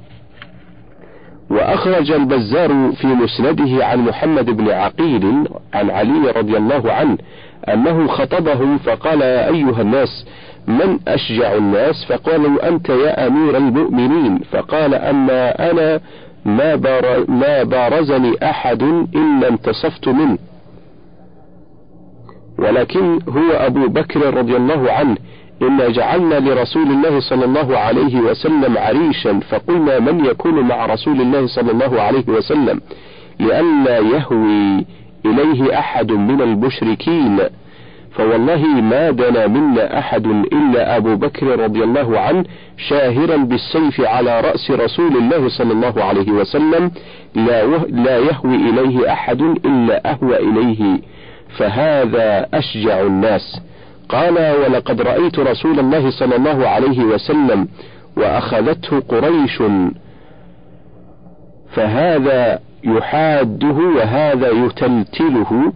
وأخرج 1.51 2.11
البزار 2.11 2.91
في 2.91 3.07
مسنده 3.07 3.85
عن 3.85 3.99
محمد 3.99 4.45
بن 4.45 4.69
عقيل 4.69 5.47
عن 5.73 5.89
علي 5.89 6.31
رضي 6.31 6.57
الله 6.57 6.91
عنه 6.91 7.17
أنه 7.69 8.07
خطبهم 8.07 8.77
فقال 8.77 9.21
يا 9.21 9.47
أيها 9.47 9.81
الناس 9.81 10.25
من 10.67 10.99
أشجع 11.07 11.55
الناس؟ 11.55 12.05
فقالوا 12.09 12.67
أنت 12.67 12.89
يا 12.89 13.27
أمير 13.27 13.57
المؤمنين. 13.57 14.39
فقال 14.51 14.95
أما 14.95 15.71
أنا 15.71 15.99
ما, 16.45 16.75
بار 16.75 17.25
ما 17.31 17.63
بارزني 17.63 18.33
أحد 18.43 18.83
إلا 19.15 19.49
انتصفت 19.49 20.07
منه. 20.07 20.37
ولكن 22.59 23.19
هو 23.29 23.51
أبو 23.51 23.87
بكر 23.87 24.33
رضي 24.37 24.57
الله 24.57 24.91
عنه 24.91 25.17
إنا 25.61 25.89
جعلنا 25.89 26.35
لرسول 26.39 26.91
الله 26.91 27.19
صلى 27.19 27.45
الله 27.45 27.77
عليه 27.77 28.19
وسلم 28.19 28.77
عريشا 28.77 29.39
فقلنا 29.39 29.99
من 29.99 30.25
يكون 30.25 30.59
مع 30.61 30.85
رسول 30.85 31.21
الله 31.21 31.47
صلى 31.47 31.71
الله 31.71 32.01
عليه 32.01 32.23
وسلم 32.27 32.81
لئلا 33.39 33.97
يهوي 33.97 34.85
إليه 35.25 35.79
أحد 35.79 36.11
من 36.11 36.41
المشركين 36.41 37.39
فوالله 38.11 38.65
ما 38.67 39.11
دنا 39.11 39.47
منا 39.47 39.99
أحد 39.99 40.25
إلا 40.27 40.97
أبو 40.97 41.15
بكر 41.15 41.59
رضي 41.59 41.83
الله 41.83 42.19
عنه 42.19 42.43
شاهرا 42.89 43.37
بالسيف 43.37 44.01
على 44.01 44.41
رأس 44.41 44.71
رسول 44.71 45.17
الله 45.17 45.49
صلى 45.49 45.73
الله 45.73 46.03
عليه 46.03 46.31
وسلم 46.31 46.91
لا, 47.35 47.63
لا 47.87 48.17
يهوي 48.17 48.55
إليه 48.55 49.11
أحد 49.13 49.41
إلا 49.41 50.11
أهوى 50.11 50.37
إليه 50.37 50.99
فهذا 51.57 52.47
أشجع 52.53 53.01
الناس 53.01 53.61
قال 54.11 54.33
ولقد 54.33 55.01
رأيت 55.01 55.39
رسول 55.39 55.79
الله 55.79 56.09
صلى 56.11 56.35
الله 56.35 56.67
عليه 56.67 57.03
وسلم 57.03 57.67
وأخذته 58.17 58.99
قريش 58.99 59.61
فهذا 61.75 62.59
يحاده 62.83 63.75
وهذا 63.95 64.49
يتلتله 64.49 65.73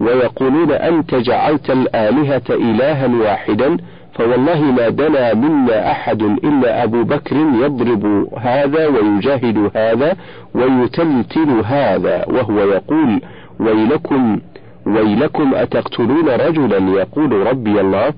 ويقولون 0.00 0.72
أنت 0.72 1.14
جعلت 1.14 1.70
الآلهة 1.70 2.42
إلها 2.50 3.06
واحدا 3.06 3.76
فوالله 4.14 4.60
ما 4.60 4.88
دنا 4.88 5.34
منا 5.34 5.90
أحد 5.90 6.22
إلا 6.22 6.84
أبو 6.84 7.04
بكر 7.04 7.36
يضرب 7.36 8.28
هذا 8.38 8.86
ويجاهد 8.86 9.70
هذا 9.76 10.16
ويتلتل 10.54 11.62
هذا 11.64 12.24
وهو 12.28 12.60
يقول 12.60 13.20
ويلكم 13.60 14.40
ويلكم 14.86 15.54
أتقتلون 15.54 16.28
رجلا 16.28 17.00
يقول 17.00 17.32
ربي 17.32 17.80
الله؟ 17.80 18.12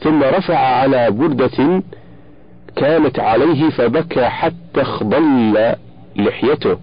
ثم 0.00 0.22
رفع 0.22 0.58
على 0.58 1.10
بردة 1.10 1.82
كانت 2.76 3.18
عليه 3.18 3.70
فبكى 3.70 4.24
حتى 4.24 4.82
اخضل 4.82 5.52
لحيته. 6.16 6.76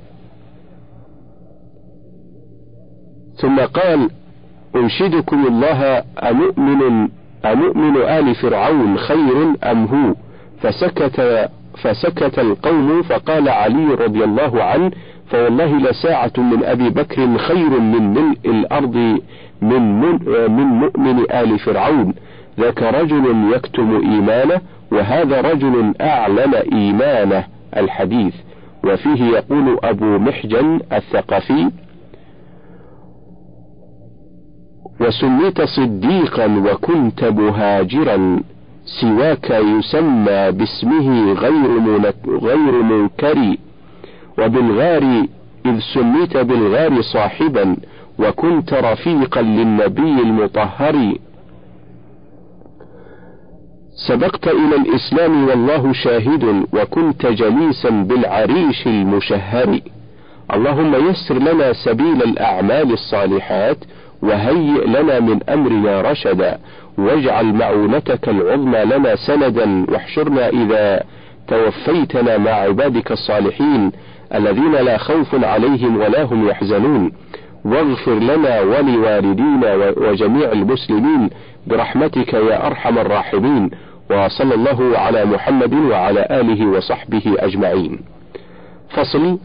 ثم 3.35 3.59
قال 3.59 4.09
أنشدكم 4.75 5.47
الله 5.47 6.03
أمؤمن 6.23 7.09
أمؤمن 7.45 7.97
آل 7.97 8.35
فرعون 8.35 8.97
خير 8.97 9.53
أم 9.63 9.85
هو؟ 9.85 10.15
فسكت 10.61 11.49
فسكت 11.83 12.39
القوم 12.39 13.03
فقال 13.03 13.49
علي 13.49 13.85
رضي 13.85 14.23
الله 14.23 14.63
عنه 14.63 14.91
فوالله 15.29 15.77
لساعة 15.77 16.31
من 16.37 16.63
أبي 16.63 16.89
بكر 16.89 17.37
خير 17.37 17.79
من 17.79 18.13
ملء 18.13 18.37
الأرض 18.45 18.95
من, 19.61 20.01
من 20.51 20.65
مؤمن 20.65 21.31
آل 21.31 21.59
فرعون. 21.59 22.13
ذاك 22.59 22.83
رجل 22.83 23.53
يكتم 23.53 23.95
إيمانه 23.95 24.61
وهذا 24.91 25.41
رجل 25.41 25.93
أعلن 26.01 26.53
إيمانه 26.55 27.43
الحديث. 27.77 28.33
وفيه 28.83 29.23
يقول 29.23 29.77
أبو 29.83 30.05
محجن 30.17 30.79
الثقفي 30.93 31.71
وسميت 35.01 35.61
صديقا 35.61 36.45
وكنت 36.45 37.23
مهاجرا 37.23 38.39
سواك 39.01 39.49
يسمى 39.49 40.51
باسمه 40.51 41.33
غير 41.33 41.79
غير 42.27 42.83
منكر 42.83 43.55
وبالغار 44.37 45.25
إذ 45.65 45.79
سميت 45.93 46.37
بالغار 46.37 47.01
صاحبا 47.01 47.77
وكنت 48.19 48.73
رفيقا 48.73 49.41
للنبي 49.41 50.21
المطهر. 50.21 51.13
سبقت 54.07 54.47
إلى 54.47 54.75
الإسلام 54.75 55.47
والله 55.47 55.93
شاهد 55.93 56.65
وكنت 56.73 57.25
جليسا 57.25 57.89
بالعريش 57.89 58.87
المشهر. 58.87 59.79
اللهم 60.53 61.09
يسر 61.09 61.35
لنا 61.35 61.73
سبيل 61.73 62.23
الأعمال 62.23 62.93
الصالحات 62.93 63.77
وهيئ 64.21 64.85
لنا 64.87 65.19
من 65.19 65.49
أمرنا 65.49 66.01
رشدا 66.01 66.59
واجعل 66.97 67.45
معونتك 67.45 68.29
العظمى 68.29 68.85
لنا 68.85 69.15
سندا 69.15 69.85
واحشرنا 69.91 70.49
إذا 70.49 71.03
توفيتنا 71.47 72.37
مع 72.37 72.51
عبادك 72.51 73.11
الصالحين. 73.11 73.91
الذين 74.33 74.71
لا 74.71 74.97
خوف 74.97 75.43
عليهم 75.43 75.97
ولا 75.97 76.23
هم 76.23 76.47
يحزنون. 76.47 77.11
واغفر 77.65 78.13
لنا 78.13 78.61
ولوالدينا 78.61 79.93
وجميع 79.97 80.51
المسلمين 80.51 81.29
برحمتك 81.67 82.33
يا 82.33 82.67
أرحم 82.67 82.97
الراحمين. 82.97 83.71
وصلى 84.11 84.55
الله 84.55 84.97
على 84.97 85.25
محمد 85.25 85.73
وعلى 85.73 86.27
آله 86.31 86.65
وصحبه 86.67 87.35
أجمعين. 87.39 87.99
فصل 88.89 89.37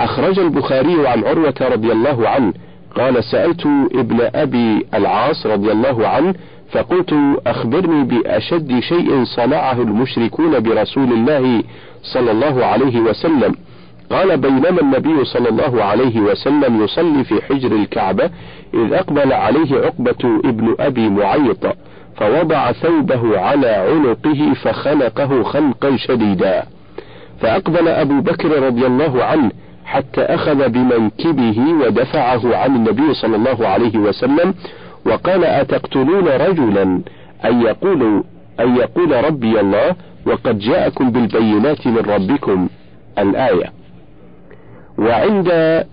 أخرج 0.00 0.38
البخاري 0.38 1.08
عن 1.08 1.24
عروة 1.24 1.54
رضي 1.60 1.92
الله 1.92 2.28
عنه. 2.28 2.52
قال 2.94 3.24
سألت 3.24 3.66
ابن 3.94 4.18
أبي 4.34 4.86
العاص 4.94 5.46
رضي 5.46 5.72
الله 5.72 6.08
عنه 6.08 6.34
فقلت 6.72 7.14
أخبرني 7.46 8.04
بأشد 8.04 8.80
شيء 8.80 9.24
صنعه 9.24 9.82
المشركون 9.82 10.60
برسول 10.60 11.12
الله 11.12 11.62
صلى 12.02 12.30
الله 12.30 12.64
عليه 12.64 13.00
وسلم. 13.00 13.54
قال 14.10 14.36
بينما 14.36 14.80
النبي 14.80 15.24
صلى 15.24 15.48
الله 15.48 15.84
عليه 15.84 16.20
وسلم 16.20 16.84
يصلي 16.84 17.24
في 17.24 17.42
حجر 17.42 17.72
الكعبة 17.72 18.30
إذ 18.74 18.92
أقبل 18.92 19.32
عليه 19.32 19.76
عقبة 19.84 20.40
ابن 20.44 20.74
أبي 20.80 21.08
معيط 21.08 21.66
فوضع 22.16 22.72
ثوبه 22.72 23.38
على 23.40 23.68
عنقه 23.68 24.54
فخنقه 24.62 25.42
خنقا 25.42 25.96
شديدا. 25.96 26.62
فأقبل 27.40 27.88
أبو 27.88 28.20
بكر 28.20 28.62
رضي 28.62 28.86
الله 28.86 29.24
عنه 29.24 29.50
حتى 29.84 30.20
أخذ 30.20 30.68
بمنكبه 30.68 31.58
ودفعه 31.80 32.56
عن 32.56 32.76
النبي 32.76 33.14
صلى 33.14 33.36
الله 33.36 33.68
عليه 33.68 33.98
وسلم 33.98 34.54
وقال 35.06 35.44
أتقتلون 35.44 36.28
رجلا؟ 36.28 37.00
أن 37.44 37.62
يقول 37.62 38.24
أن 38.60 38.76
يقول 38.76 39.24
ربي 39.24 39.60
الله 39.60 39.96
وقد 40.26 40.58
جاءكم 40.58 41.10
بالبينات 41.10 41.86
من 41.86 41.98
ربكم. 41.98 42.68
الآية. 43.18 43.75
وعند 44.98 45.48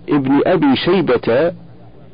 ابن 0.08 0.40
أبي 0.46 0.76
شيبة 0.76 1.52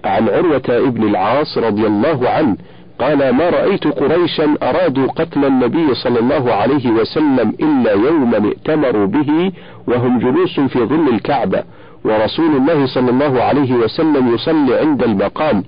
عن 0.05 0.29
عروة 0.29 0.63
ابن 0.69 1.03
العاص 1.09 1.59
رضي 1.59 1.87
الله 1.87 2.29
عنه 2.29 2.57
قال 2.99 3.31
ما 3.31 3.51
رأيت 3.51 3.87
قريشا 3.87 4.57
أرادوا 4.63 5.07
قتل 5.07 5.45
النبي 5.45 5.95
صلى 5.95 6.19
الله 6.19 6.53
عليه 6.53 6.91
وسلم 6.91 7.55
إلا 7.63 7.93
يوما 7.93 8.49
ائتمروا 8.49 9.07
به 9.07 9.53
وهم 9.87 10.19
جلوس 10.19 10.61
في 10.61 10.79
ظل 10.79 11.09
الكعبة 11.09 11.63
ورسول 12.05 12.57
الله 12.57 12.87
صلى 12.87 13.11
الله 13.11 13.43
عليه 13.43 13.75
وسلم 13.75 14.35
يصلي 14.35 14.75
عند 14.79 15.03
المقام. 15.03 15.65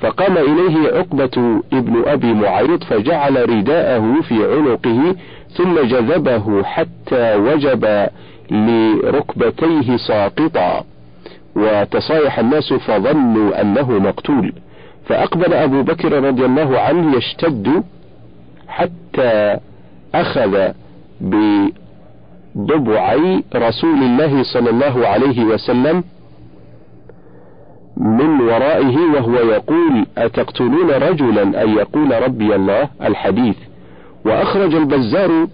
فقام 0.00 0.36
إليه 0.38 0.92
عقبة 0.98 1.60
ابن 1.72 2.02
أبي 2.06 2.34
معيط 2.34 2.84
فجعل 2.84 3.50
رداءه 3.50 4.20
في 4.28 4.34
عنقه 4.34 5.16
ثم 5.56 5.74
جذبه 5.80 6.62
حتى 6.62 7.34
وجب 7.34 8.08
لركبتيه 8.50 9.96
ساقطا. 9.96 10.84
وتصايح 11.56 12.38
الناس 12.38 12.72
فظنوا 12.72 13.60
أنه 13.60 13.90
مقتول. 13.98 14.52
فأقبل 15.06 15.54
أبو 15.54 15.82
بكر 15.82 16.22
رضي 16.22 16.44
الله 16.44 16.80
عنه 16.80 17.16
يشتد 17.16 17.82
حتى 18.68 19.56
أخذ 20.14 20.72
بضبعي 22.54 23.44
رسول 23.56 23.98
الله 24.02 24.42
صلى 24.42 24.70
الله 24.70 25.08
عليه 25.08 25.44
وسلم 25.44 26.04
من 27.96 28.40
ورائه 28.40 28.96
وهو 28.96 29.34
يقول 29.34 30.06
أتقتلون 30.18 30.90
رجلا 30.90 31.62
أن 31.62 31.68
يقول 31.68 32.22
ربي 32.22 32.54
الله 32.54 32.88
الحديث؟ 33.02 33.56
وأخرج 34.24 34.74
البزار 34.74 35.46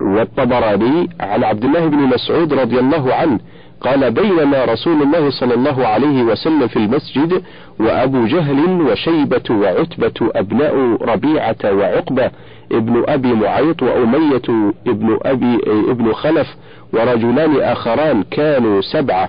والطبراني 0.00 1.08
عن 1.20 1.44
عبد 1.44 1.64
الله 1.64 1.86
بن 1.86 1.96
مسعود 1.98 2.52
رضي 2.52 2.78
الله 2.78 3.14
عنه 3.14 3.38
قال 3.80 4.10
بينما 4.10 4.64
رسول 4.64 5.02
الله 5.02 5.30
صلى 5.30 5.54
الله 5.54 5.86
عليه 5.86 6.22
وسلم 6.22 6.68
في 6.68 6.76
المسجد 6.76 7.42
وأبو 7.80 8.26
جهل 8.26 8.80
وشيبة 8.82 9.42
وعتبة 9.50 10.30
أبناء 10.36 10.74
ربيعة 11.02 11.56
وعقبة 11.64 12.30
ابن 12.72 13.04
أبي 13.08 13.32
معيط 13.32 13.82
وأمية 13.82 14.72
ابن 14.86 15.18
أبي 15.22 15.58
ابن 15.90 16.12
خلف 16.12 16.56
ورجلان 16.92 17.60
آخران 17.60 18.22
كانوا 18.22 18.80
سبعة 18.80 19.28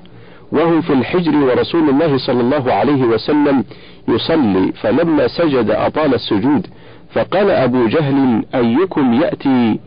وهم 0.52 0.82
في 0.82 0.94
الحجر 0.94 1.36
ورسول 1.36 1.90
الله 1.90 2.18
صلى 2.18 2.42
الله 2.42 2.74
عليه 2.74 3.04
وسلم 3.04 3.64
يصلي 4.08 4.72
فلما 4.82 5.28
سجد 5.28 5.70
أطال 5.70 6.14
السجود 6.14 6.68
فقال 7.14 7.50
أبو 7.50 7.88
جهل 7.88 8.44
أيكم 8.56 9.14
يأتي 9.14 9.80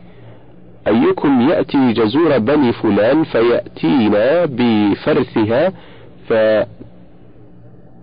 أيكم 0.87 1.49
يأتي 1.51 1.93
جزور 1.93 2.39
بني 2.39 2.73
فلان 2.73 3.25
فيأتينا 3.25 4.45
بفرثها 4.45 5.73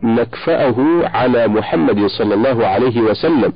فنكفأه 0.04 0.76
على 1.14 1.48
محمد 1.48 2.06
صلى 2.06 2.34
الله 2.34 2.68
عليه 2.68 3.02
وسلم. 3.02 3.54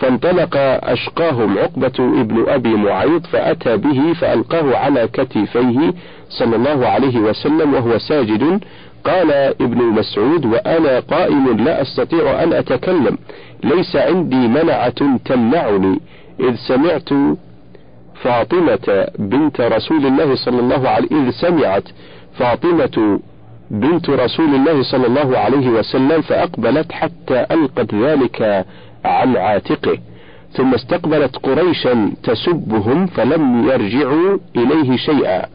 فانطلق 0.00 0.56
أشقاهم 0.82 1.58
عقبة 1.58 2.20
ابن 2.20 2.44
أبي 2.48 2.74
معيط 2.74 3.26
فأتى 3.26 3.76
به 3.76 4.12
فألقاه 4.12 4.76
على 4.76 5.08
كتفيه 5.12 5.94
صلى 6.28 6.56
الله 6.56 6.86
عليه 6.86 7.18
وسلم 7.18 7.74
وهو 7.74 7.98
ساجد. 7.98 8.60
قال 9.04 9.32
ابن 9.60 9.78
مسعود 9.78 10.46
وأنا 10.46 11.00
قائم 11.00 11.56
لا 11.64 11.82
أستطيع 11.82 12.42
أن 12.42 12.52
أتكلم 12.52 13.18
ليس 13.64 13.96
عندي 13.96 14.48
منعة 14.48 15.18
تمنعني. 15.24 16.00
إذ 16.40 16.54
سمعت 16.68 17.08
فاطمة 18.14 19.06
بنت 19.18 19.60
رسول 19.60 20.06
الله 20.06 20.34
صلى 20.34 20.60
الله 20.60 20.88
عليه 20.88 21.08
إذ 21.12 21.30
سمعت 21.30 21.84
فاطمة 22.38 23.20
بنت 23.70 24.10
رسول 24.10 24.54
الله 24.54 24.82
صلى 24.82 25.06
الله 25.06 25.38
عليه 25.38 25.68
وسلم 25.68 26.20
فأقبلت 26.22 26.92
حتى 26.92 27.46
ألقت 27.50 27.94
ذلك 27.94 28.66
عن 29.04 29.36
عاتقه. 29.36 29.98
ثم 30.52 30.74
استقبلت 30.74 31.36
قريشا 31.36 32.12
تسبهم 32.22 33.06
فلم 33.06 33.68
يرجعوا 33.68 34.38
إليه 34.56 34.96
شيئا. 34.96 35.46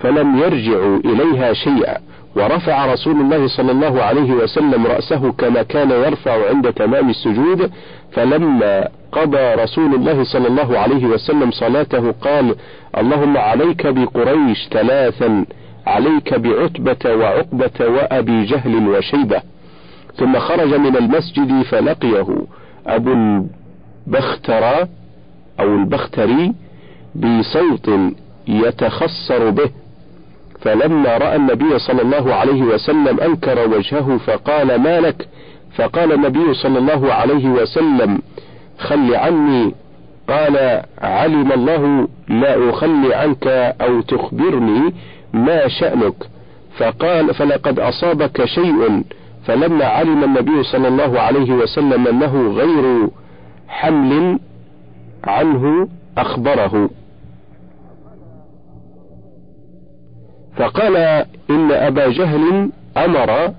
فلم 0.00 0.38
يرجعوا 0.38 0.98
إليها 0.98 1.52
شيئا. 1.52 1.98
ورفع 2.36 2.92
رسول 2.92 3.20
الله 3.20 3.46
صلى 3.46 3.72
الله 3.72 4.02
عليه 4.02 4.32
وسلم 4.32 4.86
رأسه 4.86 5.32
كما 5.32 5.62
كان 5.62 5.90
يرفع 5.90 6.48
عند 6.48 6.72
تمام 6.72 7.10
السجود 7.10 7.70
فلما 8.12 8.88
قضى 9.12 9.54
رسول 9.54 9.94
الله 9.94 10.24
صلى 10.24 10.48
الله 10.48 10.78
عليه 10.78 11.06
وسلم 11.06 11.50
صلاته 11.50 12.12
قال 12.12 12.54
اللهم 12.98 13.36
عليك 13.36 13.86
بقريش 13.86 14.68
ثلاثا 14.70 15.44
عليك 15.86 16.34
بعتبة 16.34 17.14
وعقبة 17.14 17.80
وأبي 17.80 18.44
جهل 18.44 18.88
وشيبة 18.88 19.42
ثم 20.16 20.38
خرج 20.38 20.74
من 20.74 20.96
المسجد 20.96 21.62
فلقيه 21.62 22.26
أبو 22.86 23.12
البخترى 24.06 24.88
أو 25.60 25.74
البختري 25.74 26.52
بصوت 27.14 27.90
يتخصر 28.48 29.50
به 29.50 29.70
فلما 30.60 31.16
رأى 31.16 31.36
النبي 31.36 31.78
صلى 31.78 32.02
الله 32.02 32.34
عليه 32.34 32.62
وسلم 32.62 33.20
أنكر 33.20 33.68
وجهه 33.68 34.18
فقال 34.26 34.80
ما 34.82 35.00
لك؟ 35.00 35.28
فقال 35.76 36.12
النبي 36.12 36.54
صلى 36.54 36.78
الله 36.78 37.12
عليه 37.12 37.48
وسلم 37.48 38.22
خل 38.80 39.14
عني. 39.14 39.74
قال 40.28 40.82
علم 40.98 41.52
الله 41.52 42.08
لا 42.28 42.70
أخلي 42.70 43.14
عنك 43.14 43.46
أو 43.80 44.00
تخبرني 44.00 44.94
ما 45.32 45.68
شأنك. 45.68 46.14
فقال 46.78 47.34
فلقد 47.34 47.78
أصابك 47.78 48.44
شيء 48.44 49.02
فلما 49.44 49.84
علم 49.84 50.24
النبي 50.24 50.62
صلى 50.62 50.88
الله 50.88 51.20
عليه 51.20 51.52
وسلم 51.52 52.06
أنه 52.06 52.52
غير 52.52 53.08
حمل 53.68 54.38
عنه 55.24 55.88
أخبره. 56.18 56.90
فقال 60.56 60.96
إن 61.50 61.72
أبا 61.72 62.08
جهل 62.08 62.70
أمر 62.96 63.52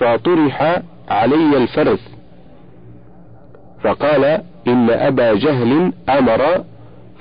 فطرح 0.00 0.82
علي 1.08 1.56
الفرث 1.56 2.00
فقال 3.82 4.24
إن 4.68 4.90
أبا 4.90 5.34
جهل 5.34 5.92
أمر 6.08 6.64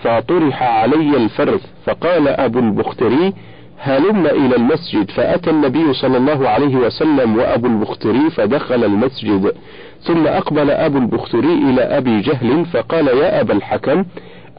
فطرح 0.04 0.64
علي 0.64 1.18
الفرث 1.18 1.62
فقال 1.86 2.28
أبو 2.28 2.60
البختري 2.60 3.34
هلم 3.80 4.26
إلى 4.26 4.56
المسجد. 4.56 5.12
فأتى 5.12 5.50
النبي 5.50 5.94
صلى 5.94 6.18
الله 6.18 6.50
عليه 6.50 6.76
وسلم 6.76 7.38
وأبو 7.38 7.68
البختري 7.68 8.30
فدخل 8.30 8.84
المسجد. 8.84 9.54
ثم 10.02 10.28
أقبل 10.28 10.72
أبو 10.72 10.98
البختري 10.98 11.54
إلى 11.54 11.82
أبي 11.82 12.22
جهل 12.22 12.66
فقال 12.66 13.08
يا 13.08 13.42
أبا 13.42 13.54
الحكم 13.54 14.06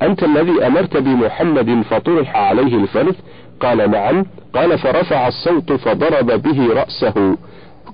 أنت 0.02 0.22
الذي 0.22 0.66
أمرت 0.66 0.96
بمحمد 0.96 1.82
فطرح 1.82 2.36
عليه 2.36 2.76
الفرث 2.76 3.16
قال 3.60 3.90
نعم. 3.90 4.26
قال 4.54 4.78
فرفع 4.78 5.28
الصوت 5.28 5.72
فضرب 5.72 6.26
به 6.26 6.74
رأسه. 6.74 7.36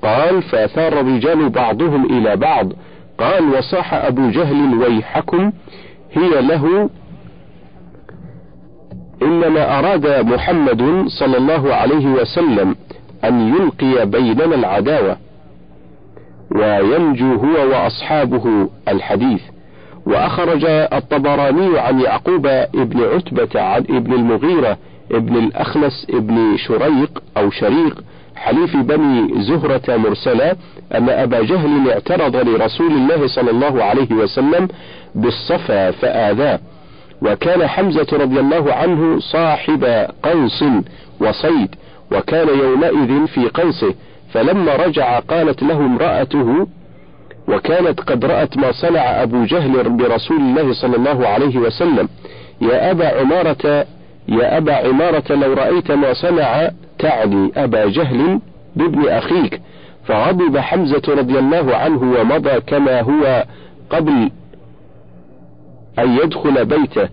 قال 0.02 0.42
فأثار 0.42 1.00
الرجال 1.00 1.48
بعضهم 1.48 2.04
إلى 2.04 2.36
بعض. 2.36 2.72
قال 3.18 3.54
وصاح 3.58 3.94
أبو 3.94 4.30
جهل 4.30 4.74
ويحكم 4.74 5.52
هي 6.12 6.42
له 6.42 6.90
إنما 9.22 9.78
أراد 9.78 10.06
محمد 10.26 11.04
صلى 11.20 11.36
الله 11.36 11.74
عليه 11.74 12.06
وسلم 12.06 12.76
أن 13.24 13.54
يلقي 13.54 14.06
بيننا 14.06 14.54
العداوة 14.54 15.16
وينجو 16.50 17.34
هو 17.34 17.68
وأصحابه 17.70 18.68
الحديث 18.88 19.42
وأخرج 20.06 20.64
الطبراني 20.68 21.78
عن 21.78 22.00
يعقوب 22.00 22.46
ابن 22.46 23.00
عتبة 23.14 23.60
عن 23.60 23.80
ابن 23.90 24.12
المغيرة 24.12 24.78
ابن 25.12 25.36
الأخنس 25.36 26.06
ابن 26.10 26.56
شريق 26.56 27.22
أو 27.36 27.50
شريق 27.50 28.04
حليف 28.36 28.76
بني 28.76 29.42
زهرة 29.42 29.96
مرسلة 29.96 30.56
أن 30.94 31.08
أبا 31.08 31.42
جهل 31.42 31.90
اعترض 31.90 32.36
لرسول 32.36 32.92
الله 32.92 33.26
صلى 33.26 33.50
الله 33.50 33.84
عليه 33.84 34.12
وسلم 34.12 34.68
بالصفا 35.14 35.90
فآذاه. 35.90 36.58
وكان 37.22 37.66
حمزة 37.66 38.06
رضي 38.12 38.40
الله 38.40 38.72
عنه 38.74 39.20
صاحب 39.20 39.84
قوس 40.22 40.64
وصيد 41.20 41.74
وكان 42.12 42.48
يومئذ 42.48 43.26
في 43.26 43.48
قوسه 43.54 43.94
فلما 44.32 44.76
رجع 44.76 45.18
قالت 45.18 45.62
له 45.62 45.76
امرأته 45.76 46.66
وكانت 47.48 48.00
قد 48.00 48.24
رأت 48.24 48.56
ما 48.56 48.72
صنع 48.72 49.22
أبو 49.22 49.44
جهل 49.44 49.88
برسول 49.90 50.36
الله 50.36 50.72
صلى 50.72 50.96
الله 50.96 51.28
عليه 51.28 51.56
وسلم 51.58 52.08
يا 52.60 52.90
أبا 52.90 53.20
عمارة 53.20 53.86
يا 54.28 54.56
أبا 54.58 54.74
عمارة 54.74 55.34
لو 55.34 55.52
رأيت 55.52 55.90
ما 55.90 56.12
صنع 56.12 56.70
تعني 56.98 57.52
أبا 57.56 57.86
جهل 57.86 58.40
بابن 58.76 59.08
أخيك 59.08 59.60
فغضب 60.04 60.58
حمزة 60.58 61.02
رضي 61.08 61.38
الله 61.38 61.76
عنه 61.76 62.02
ومضى 62.20 62.60
كما 62.60 63.00
هو 63.00 63.44
قبل 63.90 64.30
أن 65.98 66.18
يدخل 66.18 66.64
بيته. 66.64 67.08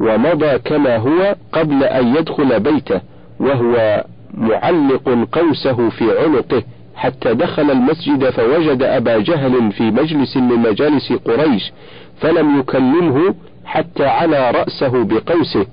ومضى 0.00 0.58
كما 0.58 0.96
هو 0.96 1.34
قبل 1.52 1.84
أن 1.84 2.16
يدخل 2.16 2.60
بيته 2.60 3.00
وهو 3.40 4.04
معلق 4.34 5.28
قوسه 5.32 5.88
في 5.88 6.18
عنقه 6.18 6.62
حتى 6.96 7.34
دخل 7.34 7.70
المسجد 7.70 8.30
فوجد 8.30 8.82
أبا 8.82 9.18
جهل 9.18 9.72
في 9.72 9.82
مجلس 9.82 10.36
من 10.36 10.58
مجالس 10.58 11.12
قريش 11.12 11.72
فلم 12.20 12.60
يكلمه 12.60 13.34
حتى 13.64 14.06
على 14.06 14.50
رأسه 14.50 15.04
بقوسه. 15.04 15.66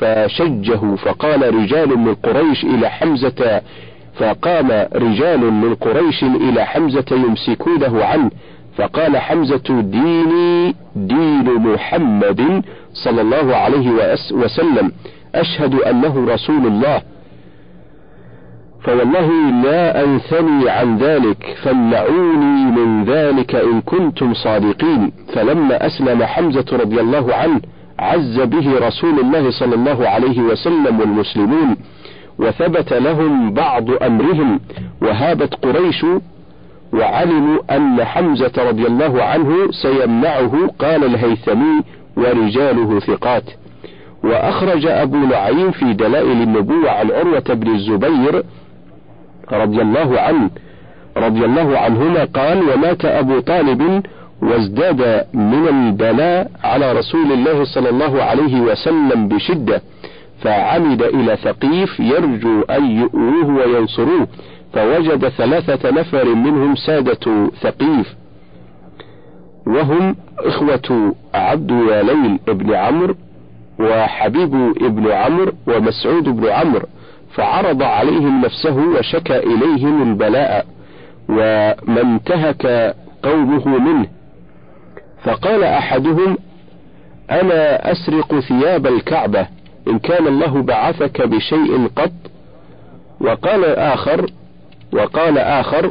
فشجه 0.00 0.94
فقال 0.96 1.54
رجال 1.54 1.98
من 1.98 2.14
قريش 2.14 2.64
إلى 2.64 2.90
حمزة 2.90 3.60
فقام 4.14 4.70
رجال 4.94 5.52
من 5.52 5.74
قريش 5.74 6.24
إلى 6.24 6.64
حمزة 6.64 7.04
يمسكونه 7.10 8.04
عنه 8.04 8.30
فقال 8.76 9.16
حمزة 9.16 9.80
ديني 9.80 10.74
دين 10.96 11.54
محمد 11.54 12.62
صلى 12.92 13.20
الله 13.20 13.56
عليه 13.56 13.90
وسلم 14.32 14.92
أشهد 15.34 15.74
أنه 15.74 16.26
رسول 16.34 16.66
الله. 16.66 17.02
فوالله 18.84 19.30
لا 19.64 20.04
أنثني 20.04 20.70
عن 20.70 20.98
ذلك 20.98 21.56
فامنعوني 21.62 22.70
من 22.70 23.04
ذلك 23.04 23.54
إن 23.54 23.80
كنتم 23.80 24.34
صادقين. 24.34 25.12
فلما 25.34 25.86
أسلم 25.86 26.22
حمزة 26.22 26.66
رضي 26.72 27.00
الله 27.00 27.34
عنه 27.34 27.60
عز 27.98 28.40
به 28.40 28.86
رسول 28.86 29.20
الله 29.20 29.50
صلى 29.50 29.74
الله 29.74 30.08
عليه 30.08 30.40
وسلم 30.40 31.00
والمسلمون 31.00 31.76
وثبت 32.38 32.92
لهم 32.92 33.52
بعض 33.54 33.90
أمرهم 34.02 34.60
وهابت 35.02 35.54
قريش 35.54 36.06
وعلموا 36.92 37.58
أن 37.70 38.04
حمزة 38.04 38.52
رضي 38.58 38.86
الله 38.86 39.22
عنه 39.22 39.70
سيمنعه 39.82 40.70
قال 40.78 41.04
الهيثمي 41.04 41.82
ورجاله 42.16 43.00
ثقات. 43.00 43.44
وأخرج 44.24 44.86
أبو 44.86 45.16
نعيم 45.16 45.70
في 45.70 45.92
دلائل 45.92 46.42
النبوة 46.42 46.90
عن 46.90 47.10
عروة 47.10 47.44
بن 47.48 47.74
الزبير 47.74 48.42
رضي 49.52 49.82
الله 49.82 50.20
عنه 50.20 50.50
رضي 51.16 51.44
الله 51.44 51.78
عنهما 51.78 52.24
قال 52.24 52.70
ومات 52.70 53.04
أبو 53.04 53.40
طالب 53.40 54.02
وازداد 54.42 55.26
من 55.34 55.68
البلاء 55.68 56.50
على 56.64 56.92
رسول 56.92 57.32
الله 57.32 57.64
صلى 57.64 57.88
الله 57.88 58.22
عليه 58.22 58.60
وسلم 58.60 59.28
بشدة 59.28 59.82
فعمد 60.42 61.02
إلى 61.02 61.36
ثقيف 61.36 62.00
يرجو 62.00 62.62
أن 62.62 62.84
يؤوه 62.84 63.56
وينصروه 63.56 64.28
فوجد 64.72 65.28
ثلاثة 65.28 65.90
نفر 65.90 66.34
منهم 66.34 66.74
سادة 66.76 67.50
ثقيف. 67.60 68.14
وهم 69.66 70.16
إخوة 70.38 71.14
عبد 71.34 71.70
ياليل 71.70 72.38
ابن 72.48 72.74
عمرو 72.74 73.14
وحبيب 73.80 74.54
ابن 74.82 75.10
عمرو 75.10 75.52
ومسعود 75.66 76.24
بن 76.24 76.46
عمرو 76.46 76.86
فعرض 77.34 77.82
عليهم 77.82 78.40
نفسه 78.40 78.76
وشكى 78.76 79.38
إليهم 79.38 80.02
البلاء 80.02 80.66
وما 81.28 82.00
انتهك 82.00 82.94
قومه 83.22 83.68
منه. 83.78 84.06
فقال 85.24 85.64
أحدهم 85.64 86.38
أنا 87.30 87.92
أسرق 87.92 88.38
ثياب 88.40 88.86
الكعبة 88.86 89.46
إن 89.88 89.98
كان 89.98 90.26
الله 90.26 90.62
بعثك 90.62 91.22
بشيء 91.22 91.88
قط؟ 91.96 92.12
وقال 93.20 93.64
آخر 93.64 94.30
وقال 94.92 95.38
آخر 95.38 95.90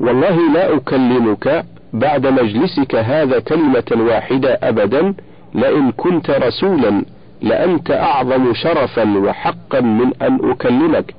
والله 0.00 0.52
لا 0.52 0.76
أكلمك 0.76 1.64
بعد 1.92 2.26
مجلسك 2.26 2.94
هذا 2.94 3.38
كلمة 3.38 3.84
واحدة 3.92 4.58
أبدا 4.62 5.14
لئن 5.54 5.92
كنت 5.92 6.30
رسولا 6.30 7.04
لأنت 7.42 7.90
أعظم 7.90 8.54
شرفا 8.54 9.18
وحقا 9.18 9.80
من 9.80 10.12
أن 10.22 10.50
أكلمك. 10.50 11.14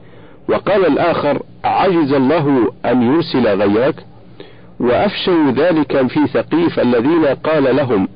وقال 0.50 0.86
الآخر 0.86 1.42
عجز 1.64 2.14
الله 2.14 2.74
أن 2.86 3.02
يرسل 3.02 3.48
غيرك؟ 3.48 3.96
وأفشوا 4.80 5.52
ذلك 5.52 6.08
في 6.08 6.28
ثقيف 6.28 6.80
الذين 6.80 7.26
قال 7.26 7.76
لهم 7.76 8.08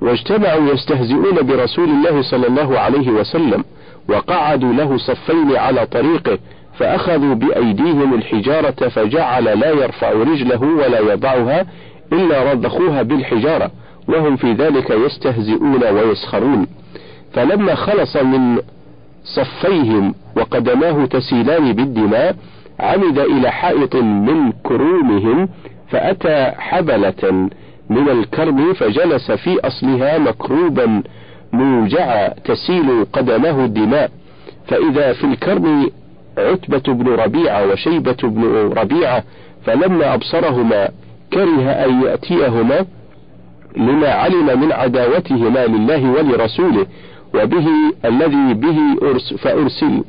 واجتمعوا 0.00 0.72
يستهزئون 0.72 1.46
برسول 1.46 1.88
الله 1.88 2.22
صلى 2.22 2.46
الله 2.46 2.78
عليه 2.78 3.10
وسلم 3.10 3.64
وقعدوا 4.08 4.72
له 4.72 4.96
صفين 4.96 5.56
على 5.56 5.86
طريقه 5.86 6.38
فأخذوا 6.78 7.34
بأيديهم 7.34 8.14
الحجارة 8.14 8.88
فجعل 8.88 9.44
لا 9.44 9.70
يرفع 9.70 10.10
رجله 10.12 10.62
ولا 10.62 10.98
يضعها 11.12 11.66
إلا 12.12 12.52
رضخوها 12.52 13.02
بالحجارة 13.02 13.70
وهم 14.08 14.36
في 14.36 14.52
ذلك 14.52 14.90
يستهزئون 14.90 15.84
ويسخرون. 15.84 16.66
فلما 17.32 17.74
خلص 17.74 18.16
من 18.16 18.58
صفيهم 19.24 20.14
وقدماه 20.36 21.06
تسيلان 21.06 21.72
بالدماء 21.72 22.36
عمد 22.80 23.18
إلى 23.18 23.50
حائط 23.50 23.96
من 23.96 24.52
كرومهم 24.52 25.48
فأتى 25.90 26.52
حبلة 26.58 27.48
من 27.90 28.08
الكرم 28.08 28.72
فجلس 28.72 29.30
في 29.30 29.60
أصلها 29.60 30.18
مكروبا 30.18 31.02
موجعا 31.52 32.28
تسيل 32.28 33.06
قدمه 33.12 33.64
الدماء. 33.64 34.10
فإذا 34.66 35.12
في 35.12 35.24
الكرم 35.24 35.90
عتبة 36.38 36.94
بن 36.94 37.08
ربيعة 37.08 37.66
وشيبة 37.72 38.16
بن 38.22 38.72
ربيعة 38.76 39.24
فلما 39.64 40.14
أبصرهما 40.14 40.88
كره 41.32 41.62
أن 41.70 42.02
يأتيهما 42.02 42.86
لما 43.76 44.08
علم 44.08 44.60
من 44.60 44.72
عداوتهما 44.72 45.66
لله 45.66 46.10
ولرسوله 46.10 46.86
وبه 47.34 47.66
الذي 48.04 48.54
به 48.54 48.78
أرس 49.02 49.34
فأرسل. 49.34 50.04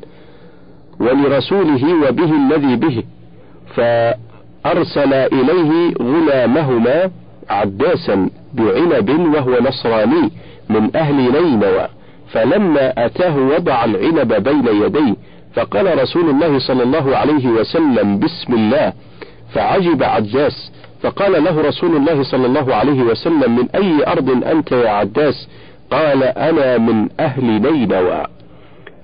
ولرسوله 1.00 2.08
وبه 2.08 2.32
الذي 2.36 2.76
به 2.76 3.02
فأرسل 3.74 5.12
إليه 5.14 5.94
غلامهما 6.02 7.10
عداسا 7.50 8.30
بعنب 8.54 9.34
وهو 9.34 9.58
نصراني 9.60 10.30
من 10.68 10.96
أهل 10.96 11.14
نينوى. 11.14 11.88
فلما 12.32 13.06
أتاه 13.06 13.36
وضع 13.36 13.84
العنب 13.84 14.32
بين 14.32 14.66
يديه 14.82 15.14
فقال 15.54 16.02
رسول 16.02 16.30
الله 16.30 16.58
صلى 16.58 16.82
الله 16.82 17.16
عليه 17.16 17.46
وسلم 17.46 18.18
بسم 18.18 18.54
الله. 18.54 18.92
فعجب 19.54 20.02
عداس 20.02 20.72
فقال 21.02 21.44
له 21.44 21.60
رسول 21.60 21.96
الله 21.96 22.22
صلى 22.22 22.46
الله 22.46 22.74
عليه 22.74 23.02
وسلم 23.02 23.56
من 23.56 23.68
أي 23.74 24.06
أرض 24.06 24.44
أنت 24.44 24.72
يا 24.72 24.90
عداس 24.90 25.48
قال 25.90 26.22
أنا 26.22 26.78
من 26.78 27.08
أهل 27.20 27.44
نينوى. 27.44 28.26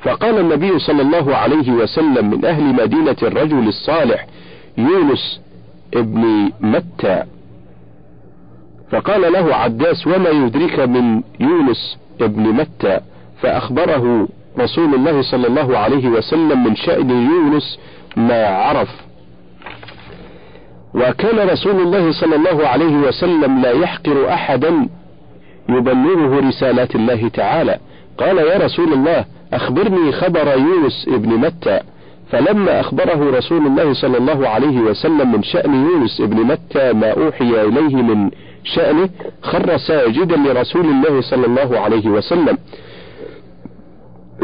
فقال 0.03 0.39
النبي 0.39 0.79
صلى 0.79 1.03
الله 1.03 1.37
عليه 1.37 1.71
وسلم 1.71 2.31
من 2.31 2.45
أهل 2.45 2.65
مدينة 2.65 3.17
الرجل 3.23 3.69
الصالح 3.69 4.27
يونس 4.79 5.41
ابن 5.95 6.51
متى. 6.61 7.23
فقال 8.91 9.33
له 9.33 9.55
عداس 9.55 10.07
وما 10.07 10.31
يدرك 10.31 10.81
من 10.81 11.23
يونس 11.41 11.99
ابن 12.21 12.43
متى؟ 12.43 13.01
فأخبره 13.43 14.29
رسول 14.59 14.95
الله 14.95 15.23
صلى 15.23 15.47
الله 15.47 15.79
عليه 15.79 16.09
وسلم 16.09 16.65
من 16.65 16.77
شأن 16.77 17.11
يونس 17.11 17.79
ما 18.17 18.47
عرف. 18.47 18.89
وكان 20.95 21.49
رسول 21.49 21.81
الله 21.81 22.13
صلى 22.13 22.37
الله 22.37 22.69
عليه 22.69 22.97
وسلم 22.97 23.61
لا 23.61 23.71
يحقر 23.71 24.29
أحدا 24.29 24.89
يبلغه 25.69 26.49
رسالات 26.49 26.95
الله 26.95 27.29
تعالى. 27.29 27.79
قال 28.19 28.39
يا 28.39 28.59
رسول 28.59 28.93
الله 28.93 29.25
أخبرني 29.53 30.13
خبر 30.13 30.59
يونس 30.59 31.09
ابن 31.09 31.29
متى 31.29 31.81
فلما 32.31 32.81
أخبره 32.81 33.39
رسول 33.39 33.67
الله 33.67 33.93
صلى 33.93 34.19
الله 34.19 34.49
عليه 34.49 34.81
وسلم 34.81 35.33
من 35.33 35.43
شأن 35.43 35.75
يونس 35.75 36.21
ابن 36.21 36.37
متى 36.37 36.93
ما 36.93 37.11
أوحي 37.11 37.63
إليه 37.63 37.97
من 37.97 38.31
شأنه 38.65 39.09
خر 39.43 39.77
ساجدا 39.77 40.37
لرسول 40.37 40.87
الله 40.87 41.21
صلى 41.21 41.47
الله 41.47 41.79
عليه 41.81 42.09
وسلم. 42.09 42.59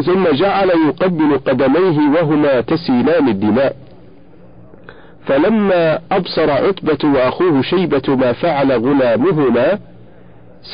ثم 0.07 0.25
جعل 0.33 0.71
يقبل 0.71 1.39
قدميه 1.39 1.99
وهما 1.99 2.61
تسيلان 2.61 3.29
الدماء. 3.29 3.77
فلما 5.27 5.99
أبصر 6.13 6.51
عتبة 6.51 7.09
وأخوه 7.09 7.63
شيبة 7.63 8.17
ما 8.17 8.33
فعل 8.33 8.73
غلامهما 8.73 9.79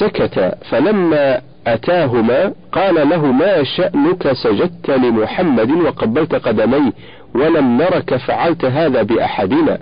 سكت. 0.01 0.55
فلما 0.71 1.41
أتاهما 1.67 2.53
قال 2.73 3.09
له 3.09 3.27
ما 3.27 3.65
شأنك 3.65 4.33
سجدت 4.33 4.91
لمحمد 4.91 5.71
وقبلت 5.71 6.35
قدميه 6.35 6.93
ولم 7.35 7.83
نرك 7.83 8.17
فعلت 8.17 8.65
هذا 8.65 9.03
بأحدنا. 9.03 9.79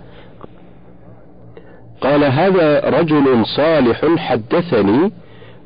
قال 2.01 2.25
هذا 2.25 2.81
رجل 2.91 3.47
صالح 3.47 4.05
حدثني 4.17 5.13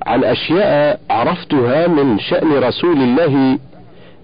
عن 0.06 0.24
أشياء 0.24 1.00
عرفتها 1.10 1.86
من 1.86 2.18
شأن 2.18 2.52
رسول 2.52 2.96
الله 2.96 3.58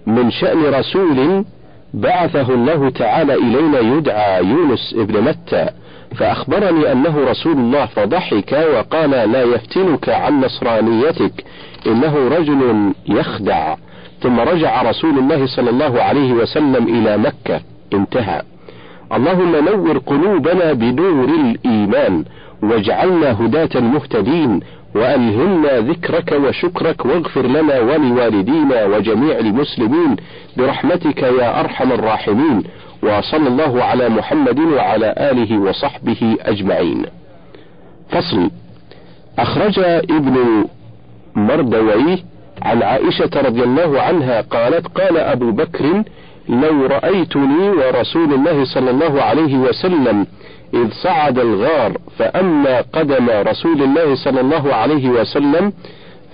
من 0.07 0.31
شأن 0.31 0.65
رسول 0.65 1.45
بعثه 1.93 2.53
الله 2.53 2.89
تعالى 2.89 3.33
إلينا 3.33 3.79
يدعى 3.79 4.43
يونس 4.45 4.95
ابن 4.97 5.21
متى 5.21 5.69
فأخبرني 6.15 6.91
أنه 6.91 7.25
رسول 7.29 7.57
الله 7.57 7.85
فضحك 7.85 8.67
وقال 8.73 9.09
لا 9.09 9.43
يفتنك 9.43 10.09
عن 10.09 10.41
نصرانيتك 10.41 11.43
إنه 11.87 12.27
رجل 12.27 12.91
يخدع. 13.07 13.75
ثم 14.21 14.39
رجع 14.39 14.81
رسول 14.81 15.19
الله 15.19 15.45
صلى 15.45 15.69
الله 15.69 16.01
عليه 16.01 16.33
وسلم 16.33 16.87
إلى 16.87 17.17
مكة. 17.17 17.61
انتهى. 17.93 18.41
اللهم 19.13 19.55
نور 19.55 19.97
قلوبنا 19.97 20.73
بنور 20.73 21.29
الإيمان 21.29 22.25
واجعلنا 22.63 23.31
هداة 23.31 23.79
مهتدين 23.79 24.59
وألهمنا 24.95 25.79
ذكرك 25.79 26.31
وشكرك 26.43 27.05
واغفر 27.05 27.45
لنا 27.45 27.79
ولوالدينا 27.79 28.85
وجميع 28.85 29.39
المسلمين 29.39 30.15
برحمتك 30.57 31.21
يا 31.21 31.59
أرحم 31.59 31.91
الراحمين 31.91 32.63
وصلى 33.03 33.47
الله 33.47 33.83
على 33.83 34.09
محمد 34.09 34.59
وعلى 34.59 35.15
آله 35.17 35.59
وصحبه 35.59 36.37
أجمعين. 36.41 37.05
فصل. 38.09 38.51
أخرج 39.39 39.79
ابن 40.09 40.65
مردويه 41.35 42.17
عن 42.61 42.83
عائشة 42.83 43.29
رضي 43.35 43.63
الله 43.63 44.01
عنها 44.01 44.41
قالت 44.41 44.87
قال 44.87 45.17
أبو 45.17 45.51
بكر 45.51 46.03
لو 46.49 46.85
رأيتني 46.85 47.69
ورسول 47.69 48.33
الله 48.33 48.65
صلى 48.65 48.89
الله 48.89 49.21
عليه 49.21 49.57
وسلم 49.57 50.27
إذ 50.73 50.89
صعد 51.03 51.39
الغار 51.39 51.97
فأما 52.17 52.81
قدم 52.93 53.29
رسول 53.29 53.83
الله 53.83 54.15
صلى 54.15 54.41
الله 54.41 54.73
عليه 54.75 55.09
وسلم 55.09 55.73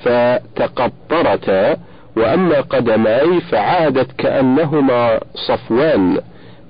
فتقطرتا 0.03 1.77
وأما 2.17 2.61
قدماي 2.61 3.41
فعادت 3.41 4.11
كأنهما 4.17 5.19
صفوان 5.47 6.17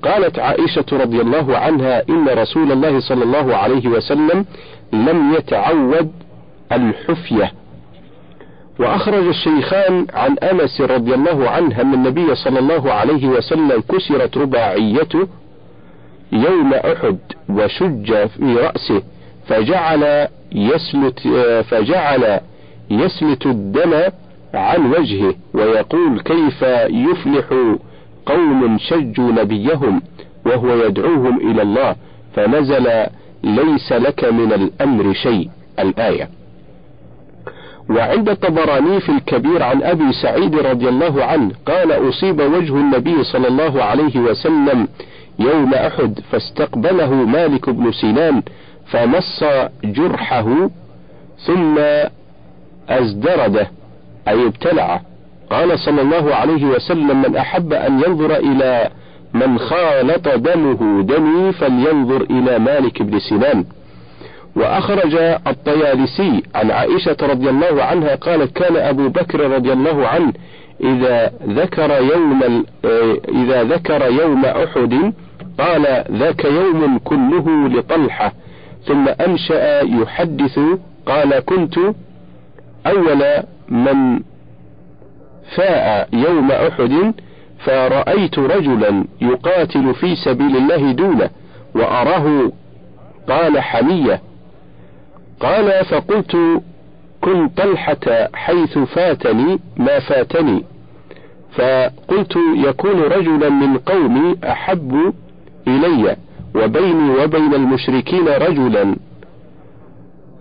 قالت 0.03 0.39
عائشة 0.39 0.85
رضي 0.91 1.21
الله 1.21 1.57
عنها 1.57 2.03
إن 2.09 2.29
رسول 2.29 2.71
الله 2.71 2.99
صلى 2.99 3.23
الله 3.23 3.55
عليه 3.55 3.87
وسلم 3.87 4.45
لم 4.93 5.33
يتعود 5.33 6.11
الحفية 6.71 7.51
وأخرج 8.79 9.27
الشيخان 9.27 10.07
عن 10.13 10.37
أنس 10.37 10.81
رضي 10.81 11.13
الله 11.13 11.49
عنه 11.49 11.81
أن 11.81 11.93
النبي 11.93 12.35
صلى 12.35 12.59
الله 12.59 12.93
عليه 12.93 13.27
وسلم 13.27 13.83
كسرت 13.89 14.37
رباعيته 14.37 15.27
يوم 16.31 16.73
أحد 16.73 17.17
وشج 17.49 18.13
في 18.27 18.55
رأسه 18.55 19.01
فجعل 19.47 20.27
يسلت 20.51 21.19
فجعل 21.69 22.39
يسلت 22.91 23.45
الدم 23.45 23.93
عن 24.53 24.91
وجهه 24.91 25.35
ويقول 25.53 26.19
كيف 26.21 26.61
يفلح 26.89 27.45
قوم 28.25 28.77
شجوا 28.77 29.31
نبيهم 29.31 30.01
وهو 30.45 30.75
يدعوهم 30.75 31.51
إلى 31.51 31.61
الله 31.61 31.95
فنزل 32.35 32.87
ليس 33.43 33.91
لك 33.91 34.23
من 34.33 34.53
الأمر 34.53 35.13
شيء. 35.13 35.49
الآية. 35.79 36.29
وعند 37.89 38.29
الطبراني 38.29 38.99
في 38.99 39.09
الكبير 39.09 39.63
عن 39.63 39.83
أبي 39.83 40.11
سعيد 40.11 40.55
رضي 40.55 40.89
الله 40.89 41.23
عنه 41.23 41.51
قال 41.65 42.09
أصيب 42.09 42.39
وجه 42.39 42.75
النبي 42.75 43.23
صلى 43.23 43.47
الله 43.47 43.83
عليه 43.83 44.19
وسلم 44.19 44.87
يوم 45.39 45.73
أحد 45.73 46.19
فاستقبله 46.31 47.13
مالك 47.13 47.69
بن 47.69 47.91
سنان 47.91 48.41
فمص 48.85 49.43
جرحه 49.83 50.69
ثم 51.45 51.77
أزدرده 52.89 53.67
أي 54.27 54.45
ابتلعه 54.47 55.01
قال 55.49 55.79
صلى 55.79 56.01
الله 56.01 56.35
عليه 56.35 56.65
وسلم 56.65 57.21
من 57.21 57.35
أحب 57.35 57.73
أن 57.73 58.01
ينظر 58.07 58.35
إلى 58.35 58.89
من 59.33 59.59
خالط 59.59 60.27
دمه 60.27 61.01
دمي 61.01 61.51
فلينظر 61.51 62.21
إلى 62.21 62.59
مالك 62.59 63.01
بن 63.01 63.19
سنان. 63.19 63.65
وأخرج 64.55 65.15
الطيالسي 65.47 66.43
عن 66.55 66.71
عائشة 66.71 67.17
رضي 67.21 67.49
الله 67.49 67.83
عنها 67.83 68.15
قالت 68.15 68.57
كان 68.57 68.77
أبو 68.77 69.09
بكر 69.09 69.51
رضي 69.51 69.73
الله 69.73 70.07
عنه 70.07 70.33
إذا 70.83 71.31
ذكر 71.47 71.91
يوم 71.91 72.65
إذا 73.29 73.63
ذكر 73.63 74.11
يوم 74.11 74.45
أحد 74.45 75.13
قال 75.59 76.03
ذاك 76.11 76.45
يوم 76.45 76.97
كله 76.97 77.67
لطلحة 77.67 78.33
ثم 78.85 79.07
أنشأ 79.07 79.81
يحدث 79.81 80.59
قال 81.05 81.39
كنت 81.39 81.75
أول 82.87 83.23
من 83.69 84.19
فاء 85.55 86.09
يوم 86.13 86.51
أحد 86.51 87.13
فرأيت 87.65 88.39
رجلا 88.39 89.05
يقاتل 89.21 89.93
في 89.93 90.15
سبيل 90.15 90.57
الله 90.57 90.91
دونه 90.91 91.29
وأراه 91.75 92.51
قال 93.29 93.59
حمية. 93.59 94.21
قال 95.45 95.85
فقلت 95.85 96.37
كن 97.21 97.47
طلحة 97.49 98.29
حيث 98.33 98.77
فاتني 98.77 99.59
ما 99.77 99.99
فاتني. 99.99 100.63
فقلت 101.51 102.35
يكون 102.57 103.01
رجلا 103.01 103.49
من 103.49 103.77
قومي 103.77 104.35
أحب 104.43 105.13
إلي 105.67 106.15
وبيني 106.55 107.09
وبين 107.09 107.53
المشركين 107.53 108.27
رجلا 108.27 108.95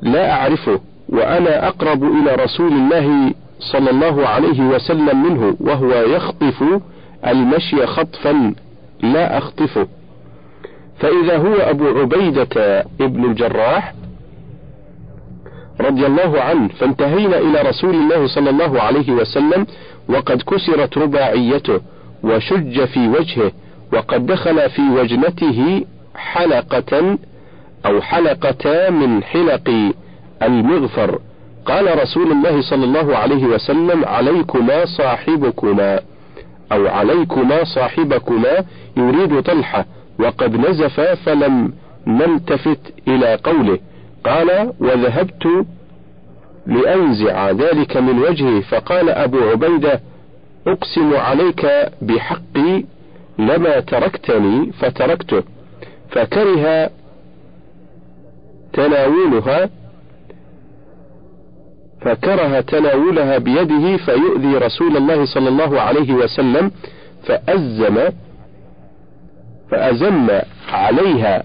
لا 0.02 0.32
أعرفه 0.32 0.80
وأنا 1.08 1.68
أقرب 1.68 2.04
إلى 2.04 2.34
رسول 2.34 2.72
الله 2.72 3.34
صلى 3.58 3.90
الله 3.90 4.28
عليه 4.28 4.60
وسلم 4.60 5.22
منه 5.22 5.56
وهو 5.60 5.92
يخطف 5.92 6.64
المشي 7.26 7.86
خطفا 7.86 8.54
لا 9.02 9.38
أخطفه. 9.38 9.86
فإذا 10.98 11.36
هو 11.36 11.54
أبو 11.54 11.86
عبيدة 11.86 12.84
ابن 13.00 13.24
الجراح 13.24 13.94
رضي 15.80 16.06
الله 16.06 16.40
عنه 16.40 16.68
فانتهينا 16.68 17.38
إلى 17.38 17.62
رسول 17.62 17.94
الله 17.94 18.26
صلى 18.26 18.50
الله 18.50 18.80
عليه 18.82 19.12
وسلم 19.12 19.66
وقد 20.08 20.42
كسرت 20.42 20.98
رباعيته 20.98 21.80
وشج 22.24 22.84
في 22.84 23.08
وجهه 23.08 23.52
وقد 23.92 24.26
دخل 24.26 24.70
في 24.70 24.82
وجنته 24.82 25.84
حلقة 26.16 27.18
أو 27.86 28.00
حلقتا 28.00 28.90
من 28.90 29.22
حلق 29.22 29.92
المغفر. 30.42 31.18
قال 31.66 32.02
رسول 32.02 32.32
الله 32.32 32.60
صلى 32.62 32.84
الله 32.84 33.16
عليه 33.16 33.44
وسلم 33.44 34.04
عليكما 34.04 34.84
صاحبكما 34.84 36.00
أو 36.72 36.88
عليكما 36.88 37.64
صاحبكما 37.64 38.64
يريد 38.96 39.42
طلحة 39.42 39.84
وقد 40.18 40.56
نزف 40.56 41.00
فلم 41.00 41.72
نلتفت 42.06 42.80
إلى 43.08 43.34
قوله 43.34 43.78
قال 44.24 44.72
وذهبت 44.80 45.66
لأنزع 46.66 47.50
ذلك 47.50 47.96
من 47.96 48.18
وجهه 48.18 48.60
فقال 48.60 49.08
أبو 49.10 49.38
عبيدة 49.38 50.00
أقسم 50.66 51.14
عليك 51.16 51.66
بحقي 52.02 52.84
لما 53.38 53.80
تركتني 53.80 54.72
فتركته 54.72 55.42
فكره 56.10 56.90
تناولها 58.72 59.70
فكره 62.00 62.60
تناولها 62.60 63.38
بيده 63.38 63.96
فيؤذي 63.96 64.56
رسول 64.58 64.96
الله 64.96 65.24
صلى 65.24 65.48
الله 65.48 65.80
عليه 65.80 66.12
وسلم 66.14 66.70
فأزم 67.26 68.08
فأزم 69.70 70.28
عليها 70.68 71.44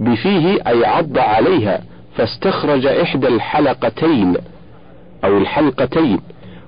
بفيه 0.00 0.58
أي 0.66 0.84
عض 0.84 1.18
عليها 1.18 1.80
فاستخرج 2.16 2.86
إحدى 2.86 3.28
الحلقتين 3.28 4.36
أو 5.24 5.38
الحلقتين 5.38 6.20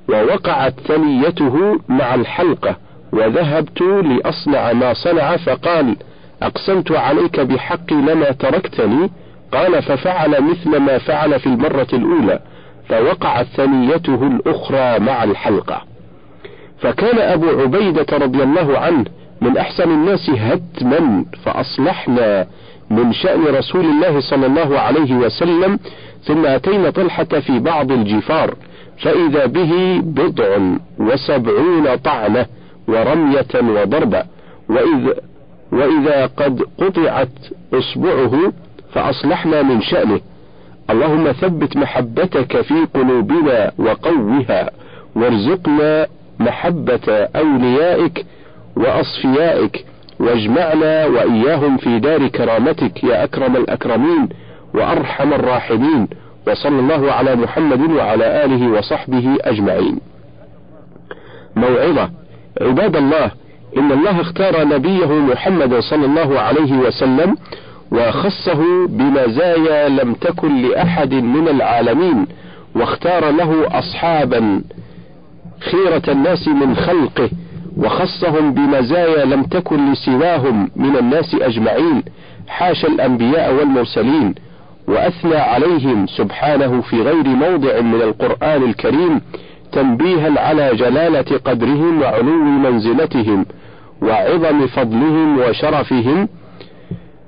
ووقعت 0.09 0.75
ثنيته 0.81 1.81
مع 1.89 2.15
الحلقة 2.15 2.77
وذهبت 3.13 3.81
لأصنع 3.81 4.73
ما 4.73 4.95
صنع 4.95 5.37
فقال 5.37 5.97
أقسمت 6.43 6.93
عليك 6.93 7.41
بحقي 7.41 7.95
لما 7.95 8.31
تركتني؟ 8.31 9.11
قال 9.53 9.83
ففعل 9.83 10.43
مثل 10.43 10.77
ما 10.77 10.99
فعل 10.99 11.41
في 11.41 11.47
المرة 11.47 11.87
الأولى 11.93 12.41
فوقعت 12.89 13.47
ثنيته 13.47 14.27
الأخرى 14.27 14.99
مع 14.99 15.25
الحلقة. 15.25 15.83
فكان 16.81 17.19
أبو 17.19 17.61
عبيدة 17.61 18.07
رضي 18.19 18.43
الله 18.43 18.79
عنه 18.79 19.05
من 19.43 19.57
أحسن 19.57 19.91
الناس 19.91 20.31
هتما 20.31 21.25
فأصلحنا 21.45 22.47
من 22.91 23.13
شأن 23.13 23.45
رسول 23.45 23.85
الله 23.85 24.21
صلى 24.21 24.47
الله 24.47 24.79
عليه 24.79 25.15
وسلم. 25.15 25.79
ثم 26.25 26.47
أتينا 26.47 26.91
طلحة 26.91 27.25
في 27.25 27.59
بعض 27.59 27.93
الجفار 27.93 28.55
فإذا 29.03 29.47
به 29.47 30.01
بضع 30.05 30.59
وسبعون 30.99 31.97
طعنة 31.97 32.47
ورمية 32.89 33.55
وضربة. 33.55 34.23
وإذ 34.69 35.13
وإذا 35.73 36.27
قد 36.27 36.63
قطعت 36.79 37.37
إصبعه 37.75 38.53
فأصلحنا 38.93 39.63
من 39.63 39.81
شأنه. 39.83 40.21
اللهم 40.91 41.33
ثبت 41.33 41.77
محبتك 41.77 42.61
في 42.61 42.87
قلوبنا 42.95 43.73
وقوها 43.79 44.71
وارزقنا 45.17 46.07
محبة 46.39 47.29
أوليائك. 47.37 48.27
وأصفيائك 48.77 49.85
واجمعنا 50.21 51.07
وإياهم 51.07 51.77
في 51.77 51.99
دار 51.99 52.29
كرامتك 52.29 53.05
يا 53.05 53.25
أكرم 53.25 53.57
الأكرمين 53.57 54.29
وأرحم 54.75 55.33
الراحمين 55.33 56.09
وصلى 56.49 56.79
الله 56.81 57.13
على 57.13 57.37
محمد 57.37 57.81
وعلى 57.91 58.45
آله 58.45 58.69
وصحبه 58.69 59.37
أجمعين. 59.41 59.99
موعظة 61.57 62.11
عباد 62.61 62.97
الله 62.97 63.31
إن 63.77 63.93
الله 63.93 64.21
اختار 64.21 64.65
نبيه 64.65 65.07
محمد 65.07 65.75
صلى 65.79 66.07
الله 66.07 66.41
عليه 66.41 66.73
وسلم 66.73 67.37
وخصه 67.93 68.87
بمزايا 68.89 69.89
لم 69.89 70.15
تكن 70.15 70.63
لأحد 70.63 71.15
من 71.15 71.49
العالمين 71.49 72.27
واختار 72.77 73.31
له 73.31 73.79
أصحابا 73.79 74.63
خيرة 75.61 76.03
الناس 76.09 76.49
من 76.49 76.77
خلقه 76.77 77.31
وخصهم 77.77 78.55
بمزايا 78.55 79.25
لم 79.25 79.43
تكن 79.43 79.93
لسواهم 79.93 80.71
من 80.77 80.97
الناس 80.97 81.35
أجمعين 81.35 82.03
حاشا 82.49 82.89
الأنبياء 82.89 83.55
والمرسلين 83.55 84.35
وأثنى 84.89 85.37
عليهم 85.37 86.07
سبحانه 86.07 86.81
في 86.81 87.03
غير 87.03 87.27
موضع 87.27 87.81
من 87.81 88.03
القرآن 88.03 88.63
الكريم 88.63 89.21
تنبيها 89.73 90.41
على 90.41 90.71
جلالة 90.75 91.39
قدرهم 91.45 92.03
وعلو 92.03 92.45
منزلتهم 92.45 93.47
وعظم 94.03 94.67
فضلهم 94.67 95.39
وشرفهم. 95.39 96.29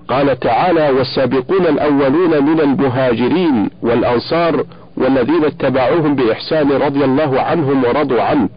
قال 0.09 0.41
تعالى 0.41 0.91
والسابقون 0.91 1.67
الأولون 1.67 2.45
من 2.45 2.61
المهاجرين 2.61 3.71
والأنصار 3.83 4.65
والذين 4.97 5.45
اتبعوهم 5.45 6.15
بإحسان 6.15 6.73
رضي 6.73 7.05
الله 7.05 7.41
عنهم 7.41 7.85
ورضوا 7.85 8.23
عنه. 8.23 8.49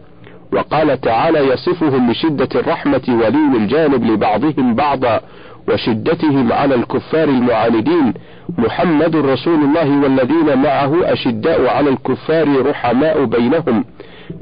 وقال 0.52 1.00
تعالى 1.00 1.38
يصفهم 1.38 2.10
بشدة 2.10 2.48
الرحمة 2.54 3.02
ولين 3.08 3.56
الجانب 3.56 4.04
لبعضهم 4.04 4.74
بعضا 4.74 5.20
وشدتهم 5.68 6.52
على 6.52 6.74
الكفار 6.74 7.28
المعاندين. 7.28 8.14
محمد 8.58 9.16
رسول 9.16 9.64
الله 9.64 10.02
والذين 10.02 10.62
معه 10.62 11.12
أشداء 11.12 11.66
على 11.66 11.90
الكفار 11.90 12.66
رحماء 12.66 13.24
بينهم. 13.24 13.84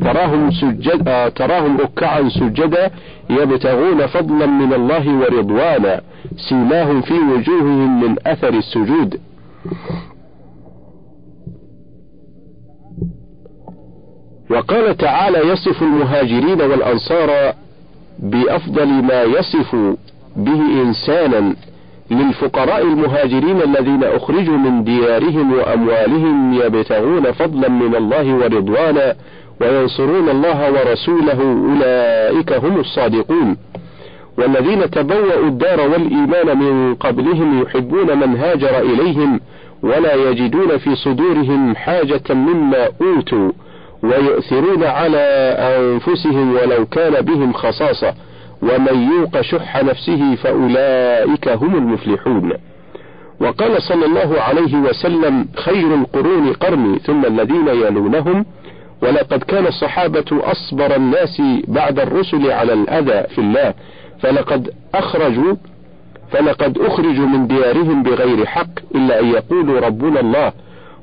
تراهم 0.01 0.51
سجد 0.51 1.09
آه، 1.09 1.29
تراهم 1.29 1.77
ركعا 1.77 2.29
سجدا 2.29 2.91
يبتغون 3.31 4.07
فضلا 4.07 4.47
من 4.47 4.73
الله 4.73 5.15
ورضوانا. 5.19 6.01
سيماهم 6.49 7.01
في 7.01 7.15
وجوههم 7.15 8.01
من 8.01 8.17
أثر 8.27 8.55
السجود. 8.55 9.21
وقال 14.51 14.97
تعالى 14.97 15.39
يصف 15.39 15.83
المهاجرين 15.83 16.61
والأنصار 16.63 17.53
بأفضل 18.19 18.87
ما 18.89 19.23
يصف 19.23 19.77
به 20.37 20.61
إنسانا 20.83 21.55
للفقراء 22.11 22.83
المهاجرين 22.83 23.63
الذين 23.63 24.05
أخرجوا 24.05 24.57
من 24.57 24.85
ديارهم 24.85 25.53
وأموالهم 25.53 26.55
يبتغون 26.55 27.33
فضلا 27.33 27.69
من 27.69 27.95
الله 27.97 28.35
ورضوانا 28.35 29.15
وينصرون 29.61 30.29
الله 30.29 30.73
ورسوله 30.73 31.41
أولئك 31.43 32.53
هم 32.53 32.81
الصادقون. 32.81 33.57
والذين 34.39 34.91
تبوأوا 34.91 35.47
الدار 35.47 35.81
والإيمان 35.81 36.59
من 36.59 36.95
قبلهم 36.95 37.63
يحبون 37.63 38.19
من 38.19 38.37
هاجر 38.37 38.79
إليهم 38.79 39.41
ولا 39.83 40.15
يجدون 40.15 40.79
في 40.79 40.97
صدورهم 40.97 41.77
حاجة 41.77 42.35
مما 42.35 42.89
أوتوا 43.03 43.53
ويؤثرون 44.07 44.85
على 44.85 45.25
أنفسهم 45.59 46.55
ولو 46.55 46.87
كان 46.87 47.21
بهم 47.21 47.53
خصاصة. 47.53 48.15
ومن 48.63 49.11
يوق 49.13 49.41
شح 49.41 49.83
نفسه 49.83 50.35
فأولئك 50.35 51.49
هم 51.49 51.77
المفلحون. 51.77 52.53
وقال 53.41 53.83
صلى 53.83 54.07
الله 54.07 54.41
عليه 54.41 54.77
وسلم 54.77 55.49
خير 55.57 55.95
القرون 55.95 56.53
قرني 56.53 56.99
ثم 56.99 57.25
الذين 57.25 57.69
يلونهم. 57.69 58.47
ولقد 59.03 59.43
كان 59.43 59.67
الصحابة 59.67 60.25
أصبر 60.33 60.97
الناس 60.97 61.43
بعد 61.69 62.01
الرسل 62.01 62.51
على 62.51 62.73
الأذى 62.73 63.35
في 63.35 63.39
الله. 63.39 63.75
فلقد 64.21 64.71
أخرجوا 64.95 65.55
فلقد 66.31 66.79
أخرجوا 66.79 67.27
من 67.27 67.47
ديارهم 67.47 68.03
بغير 68.03 68.47
حق 68.47 68.75
إلا 68.95 69.21
أن 69.21 69.27
يقولوا 69.27 69.81
ربنا 69.81 70.21
الله. 70.21 70.53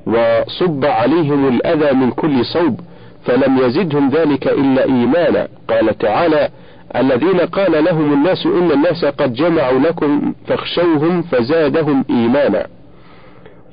وصب 0.06 0.86
عليهم 0.86 1.48
الأذى 1.48 1.94
من 1.94 2.12
كل 2.12 2.46
صوب. 2.46 2.80
فلم 3.26 3.58
يزدهم 3.58 4.10
ذلك 4.10 4.48
إلا 4.48 4.84
إيمانا. 4.84 5.48
قال 5.70 5.98
تعالى 5.98 6.50
الذين 6.96 7.40
قال 7.40 7.84
لهم 7.84 8.14
الناس 8.14 8.46
إن 8.46 8.72
الناس 8.72 9.06
قد 9.06 9.34
جمعوا 9.34 9.80
لكم 9.80 10.34
فاخشوهم 10.48 11.22
فزادهم 11.22 12.06
إيمانا. 12.10 12.68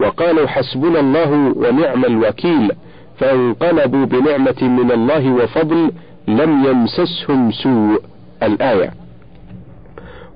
وقالوا 0.01 0.46
حسبنا 0.46 1.01
الله 1.01 1.30
ونعم 1.57 2.05
الوكيل 2.05 2.72
فانقلبوا 3.18 4.05
بنعمة 4.05 4.62
من 4.62 4.90
الله 4.90 5.32
وفضل 5.32 5.92
لم 6.28 6.64
يمسسهم 6.64 7.51
سوء. 7.53 8.01
الآية 8.42 8.90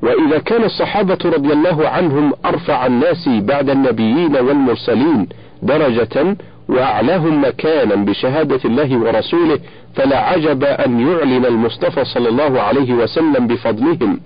وإذا 0.02 0.38
كان 0.38 0.64
الصحابة 0.64 1.18
رضي 1.24 1.52
الله 1.52 1.88
عنهم 1.88 2.32
أرفع 2.44 2.86
الناس 2.86 3.28
بعد 3.28 3.70
النبيين 3.70 4.36
والمرسلين 4.36 5.28
درجة 5.62 6.36
وأعلاهم 6.68 7.44
مكانا 7.44 7.94
بشهادة 7.94 8.60
الله 8.64 8.98
ورسوله 8.98 9.58
فلا 9.94 10.18
عجب 10.18 10.64
أن 10.64 11.00
يعلن 11.00 11.44
المصطفى 11.46 12.04
صلى 12.04 12.28
الله 12.28 12.60
عليه 12.60 12.92
وسلم 12.94 13.46
بفضلهم 13.46 14.20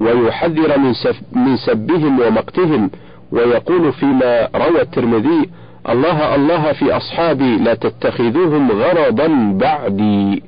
ويحذر 0.00 0.78
من, 0.78 0.92
من 1.32 1.56
سبهم 1.56 2.20
ومقتهم 2.20 2.90
ويقول 3.32 3.92
فيما 3.92 4.48
روى 4.54 4.80
الترمذي 4.80 5.50
الله 5.88 6.34
الله 6.34 6.72
في 6.72 6.96
أصحابي 6.96 7.56
لا 7.56 7.74
تتخذوهم 7.74 8.72
غرضا 8.72 9.52
بعدي 9.60 10.42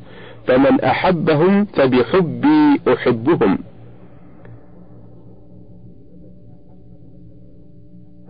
فمن 0.46 0.80
أحبهم 0.80 1.64
فبحبي 1.64 2.80
أحبهم. 2.94 3.58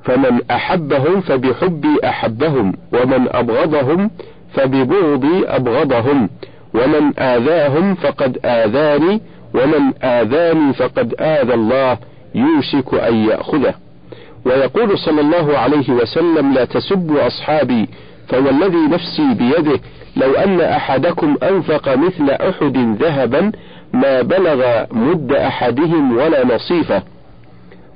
فمن 0.06 0.40
أحبهم 0.50 1.20
فبحبي 1.20 1.96
أحبهم 2.04 2.72
ومن 2.92 3.28
أبغضهم 3.30 4.10
فببغضي 4.54 5.46
أبغضهم 5.46 6.28
ومن 6.74 7.18
آذاهم 7.18 7.94
فقد 7.94 8.38
آذاني 8.44 9.20
ومن 9.54 10.04
آذاني 10.04 10.72
فقد 10.72 11.14
آذى 11.20 11.54
الله 11.54 11.98
يوشك 12.34 12.94
أن 12.94 13.14
يأخذه. 13.14 13.74
ويقول 14.46 14.98
صلى 14.98 15.20
الله 15.20 15.58
عليه 15.58 15.90
وسلم 15.90 16.52
لا 16.52 16.64
تسبوا 16.64 17.26
أصحابي 17.26 17.88
فوالذي 18.28 18.86
نفسي 18.90 19.34
بيده 19.34 19.80
لو 20.16 20.32
أن 20.32 20.60
أحدكم 20.60 21.36
أنفق 21.42 21.94
مثل 21.94 22.30
أحد 22.30 22.96
ذهبا 23.02 23.52
ما 23.92 24.22
بلغ 24.22 24.84
مد 24.92 25.32
أحدهم 25.32 26.16
ولا 26.16 26.46
نصيفه. 26.54 27.02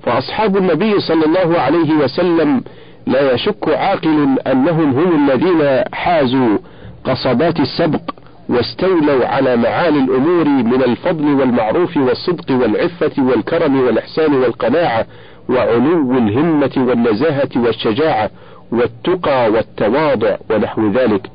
فأصحاب 0.03 0.57
النبي 0.57 1.01
صلى 1.01 1.25
الله 1.27 1.61
عليه 1.61 1.95
وسلم 1.95 2.63
لا 3.07 3.33
يشك 3.33 3.69
عاقل 3.69 4.39
أنهم 4.47 4.91
هم 4.99 5.31
الذين 5.31 5.85
حازوا 5.93 6.59
قصبات 7.05 7.61
السبق 7.61 8.01
واستولوا 8.49 9.27
على 9.27 9.57
معالي 9.57 9.99
الأمور 9.99 10.45
من 10.45 10.83
الفضل 10.83 11.25
والمعروف 11.35 11.97
والصدق 11.97 12.51
والعفة 12.51 13.23
والكرم 13.23 13.81
والإحسان 13.81 14.35
والقناعة 14.35 15.07
وعلو 15.49 16.19
الهمة 16.19 16.71
والنزاهة 16.77 17.49
والشجاعة 17.57 18.31
والتقى 18.73 19.51
والتواضع 19.51 20.37
ونحو 20.51 20.91
ذلك. 20.91 21.27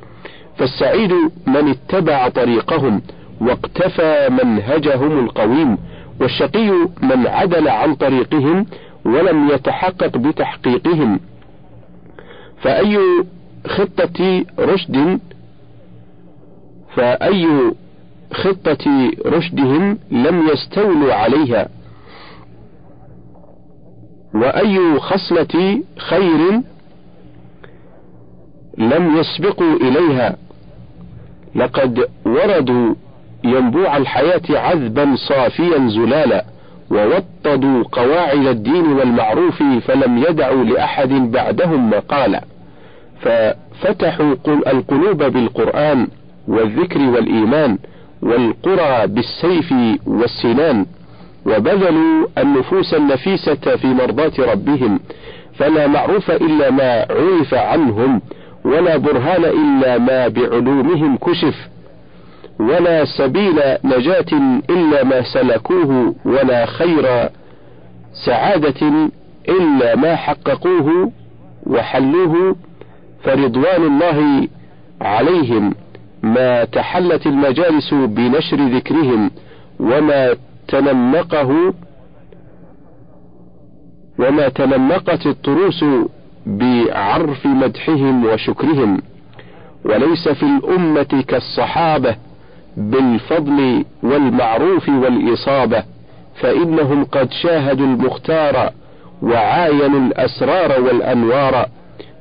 فالسعيد 0.56 1.12
من 1.46 1.68
اتبع 1.68 2.28
طريقهم 2.28 3.02
واقتفى 3.40 4.28
منهجهم 4.30 5.18
القويم 5.24 5.78
والشقي 6.20 6.70
من 7.02 7.26
عدل 7.26 7.68
عن 7.68 7.94
طريقهم 7.94 8.66
ولم 9.04 9.48
يتحقق 9.50 10.16
بتحقيقهم. 10.16 11.20
فأي 12.62 12.98
خطة 13.66 14.44
رشد 14.58 15.20
فأي 16.94 17.46
خطة 18.32 19.10
رشدهم 19.26 19.98
لم 20.10 20.48
يستولوا 20.48 21.14
عليها. 21.14 21.68
وأي 24.34 25.00
خصلة 25.00 25.82
خير 25.98 26.60
لم 28.78 29.16
يسبقوا 29.16 29.76
إليها. 29.76 30.36
لقد 31.54 32.08
وردوا 32.26 32.94
ينبوع 33.48 33.96
الحياة 33.96 34.42
عذبا 34.50 35.14
صافيا 35.28 35.88
زلالا 35.88 36.44
ووطدوا 36.90 37.84
قواعد 37.92 38.46
الدين 38.46 38.86
والمعروف 38.86 39.62
فلم 39.62 40.18
يدعوا 40.18 40.64
لأحد 40.64 41.08
بعدهم 41.08 41.90
مقالا. 41.90 42.44
ففتحوا 43.20 44.34
القلوب 44.66 45.22
بالقرآن 45.22 46.08
والذكر 46.48 47.00
والإيمان 47.00 47.78
والقرى 48.22 49.06
بالسيف 49.06 49.74
والسنان 50.06 50.86
وبذلوا 51.46 52.26
النفوس 52.38 52.94
النفيسة 52.94 53.76
في 53.76 53.86
مرضاة 53.86 54.32
ربهم. 54.52 55.00
فلا 55.54 55.86
معروف 55.86 56.30
إلا 56.30 56.70
ما 56.70 57.06
عرف 57.10 57.54
عنهم 57.54 58.20
ولا 58.64 58.96
برهان 58.96 59.44
إلا 59.44 59.98
ما 59.98 60.28
بعلومهم 60.28 61.16
كشف. 61.16 61.68
ولا 62.60 63.04
سبيل 63.04 63.60
نجاة 63.84 64.60
إلا 64.70 65.04
ما 65.04 65.22
سلكوه 65.22 66.14
ولا 66.24 66.66
خير 66.66 67.28
سعادة 68.26 69.10
إلا 69.48 69.96
ما 69.96 70.16
حققوه 70.16 71.12
وحلوه 71.66 72.56
فرضوان 73.24 73.82
الله 73.82 74.48
عليهم 75.00 75.74
ما 76.22 76.64
تحلت 76.64 77.26
المجالس 77.26 77.94
بنشر 77.94 78.56
ذكرهم 78.56 79.30
وما 79.80 80.36
تنمقه 80.68 81.74
وما 84.18 84.48
تنمقت 84.48 85.26
الطروس 85.26 85.84
بعرف 86.46 87.46
مدحهم 87.46 88.24
وشكرهم 88.24 89.02
وليس 89.84 90.28
في 90.28 90.42
الأمة 90.42 91.24
كالصحابة 91.28 92.16
بالفضل 92.76 93.84
والمعروف 94.02 94.88
والإصابة 94.88 95.82
فإنهم 96.40 97.04
قد 97.04 97.30
شاهدوا 97.42 97.86
المختار 97.86 98.70
وعاينوا 99.22 100.00
الأسرار 100.00 100.80
والأنوار 100.82 101.66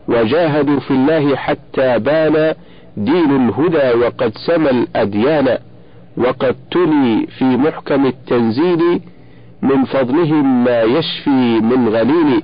وجاهدوا 0.08 0.80
في 0.80 0.91
الله 0.91 1.36
حتى 1.36 1.99
بان 1.99 2.53
دين 2.97 3.36
الهدى 3.49 3.97
وقد 4.06 4.38
سمى 4.47 4.70
الأديان 4.70 5.58
وقد 6.18 6.56
تلي 6.72 7.28
في 7.38 7.43
محكم 7.45 8.06
التنزيل 8.06 9.01
من 9.62 9.84
فضلهم 9.86 10.64
ما 10.64 10.82
يشفي 10.82 11.60
من 11.60 11.89
غليل 11.89 12.41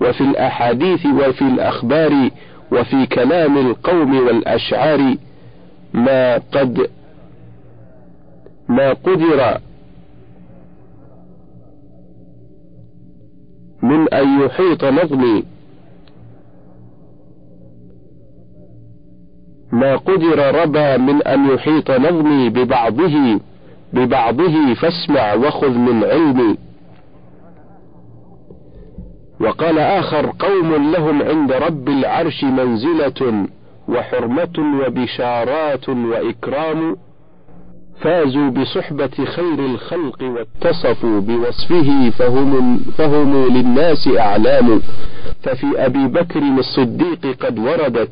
وفي 0.00 0.20
الأحاديث 0.20 1.06
وفي 1.06 1.42
الأخبار 1.42 2.30
وفي 2.72 3.06
كلام 3.06 3.58
القوم 3.58 4.16
والأشعار 4.16 5.14
ما 5.94 6.34
قد 6.52 6.86
ما 8.68 8.92
قدر 8.92 9.60
من 13.82 14.14
أن 14.14 14.40
يحيط 14.40 14.84
نظمي. 14.84 15.44
ما 19.72 19.96
قدر 19.96 20.62
ربى 20.62 20.98
من 20.98 21.22
أن 21.22 21.50
يحيط 21.50 21.90
نظمي 21.90 22.48
ببعضه 22.48 23.40
ببعضه 23.92 24.74
فاسمع 24.74 25.34
وخذ 25.34 25.70
من 25.70 26.04
علمي. 26.04 26.56
وقال 29.40 29.78
آخر 29.78 30.32
قوم 30.38 30.92
لهم 30.92 31.22
عند 31.22 31.52
رب 31.52 31.88
العرش 31.88 32.44
منزلة 32.44 33.46
وحرمة 33.88 34.80
وبشارات 34.86 35.88
وإكرام. 35.88 36.96
فازوا 38.00 38.50
بصحبة 38.50 39.24
خير 39.24 39.58
الخلق 39.58 40.22
واتصفوا 40.22 41.20
بوصفه 41.20 42.10
فهم, 42.10 42.78
فهم 42.98 43.46
للناس 43.48 44.08
أعلام. 44.18 44.80
ففي 45.42 45.66
أبي 45.76 46.06
بكر 46.06 46.42
الصديق 46.58 47.36
قد 47.40 47.58
وردت 47.58 48.10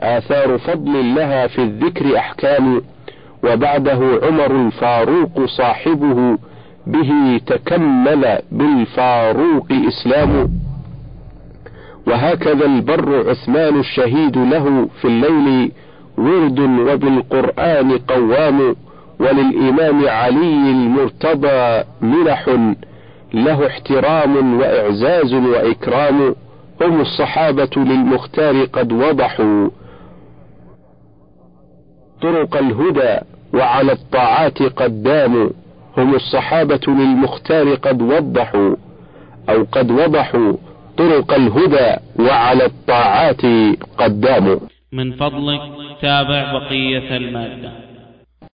آثار 0.00 0.58
فضل 0.58 1.14
لها 1.14 1.46
في 1.46 1.62
الذكر 1.62 2.18
أحكام. 2.18 2.82
وبعده 3.44 4.20
عمر 4.22 4.66
الفاروق 4.66 5.44
صاحبه 5.44 6.38
به 6.86 7.40
تكمل 7.46 8.38
بالفاروق 8.52 9.66
إسلام. 9.72 10.48
وهكذا 12.06 12.66
البر 12.66 13.30
عثمان 13.30 13.80
الشهيد 13.80 14.38
له 14.38 14.88
في 15.00 15.04
الليل 15.04 15.72
ورد 16.18 16.60
وبالقرآن 16.60 17.98
قوام. 17.98 18.76
وللإمام 19.20 20.08
علي 20.08 20.70
المرتضى 20.70 21.84
منح 22.00 22.48
له 23.34 23.66
احترام 23.66 24.60
وإعزاز 24.60 25.34
وإكرام 25.34 26.34
هم 26.82 27.00
الصحابة 27.00 27.70
للمختار 27.76 28.64
قد 28.64 28.92
وضحوا 28.92 29.68
طرق 32.22 32.56
الهدى 32.56 33.18
وعلى 33.54 33.92
الطاعات 33.92 34.62
قد 34.62 35.02
داموا 35.02 35.50
هم 35.96 36.14
الصحابة 36.14 36.80
للمختار 36.88 37.74
قد 37.74 38.02
وضحوا 38.02 38.76
أو 39.48 39.66
قد 39.72 39.90
وضحوا 39.90 40.52
طرق 40.98 41.34
الهدى 41.34 41.96
وعلى 42.18 42.64
الطاعات 42.66 43.42
قد 43.98 44.20
داموا. 44.20 44.58
من 44.92 45.12
فضلك 45.12 45.60
تابع 46.02 46.52
بقية 46.52 47.16
المادة. 47.16 47.72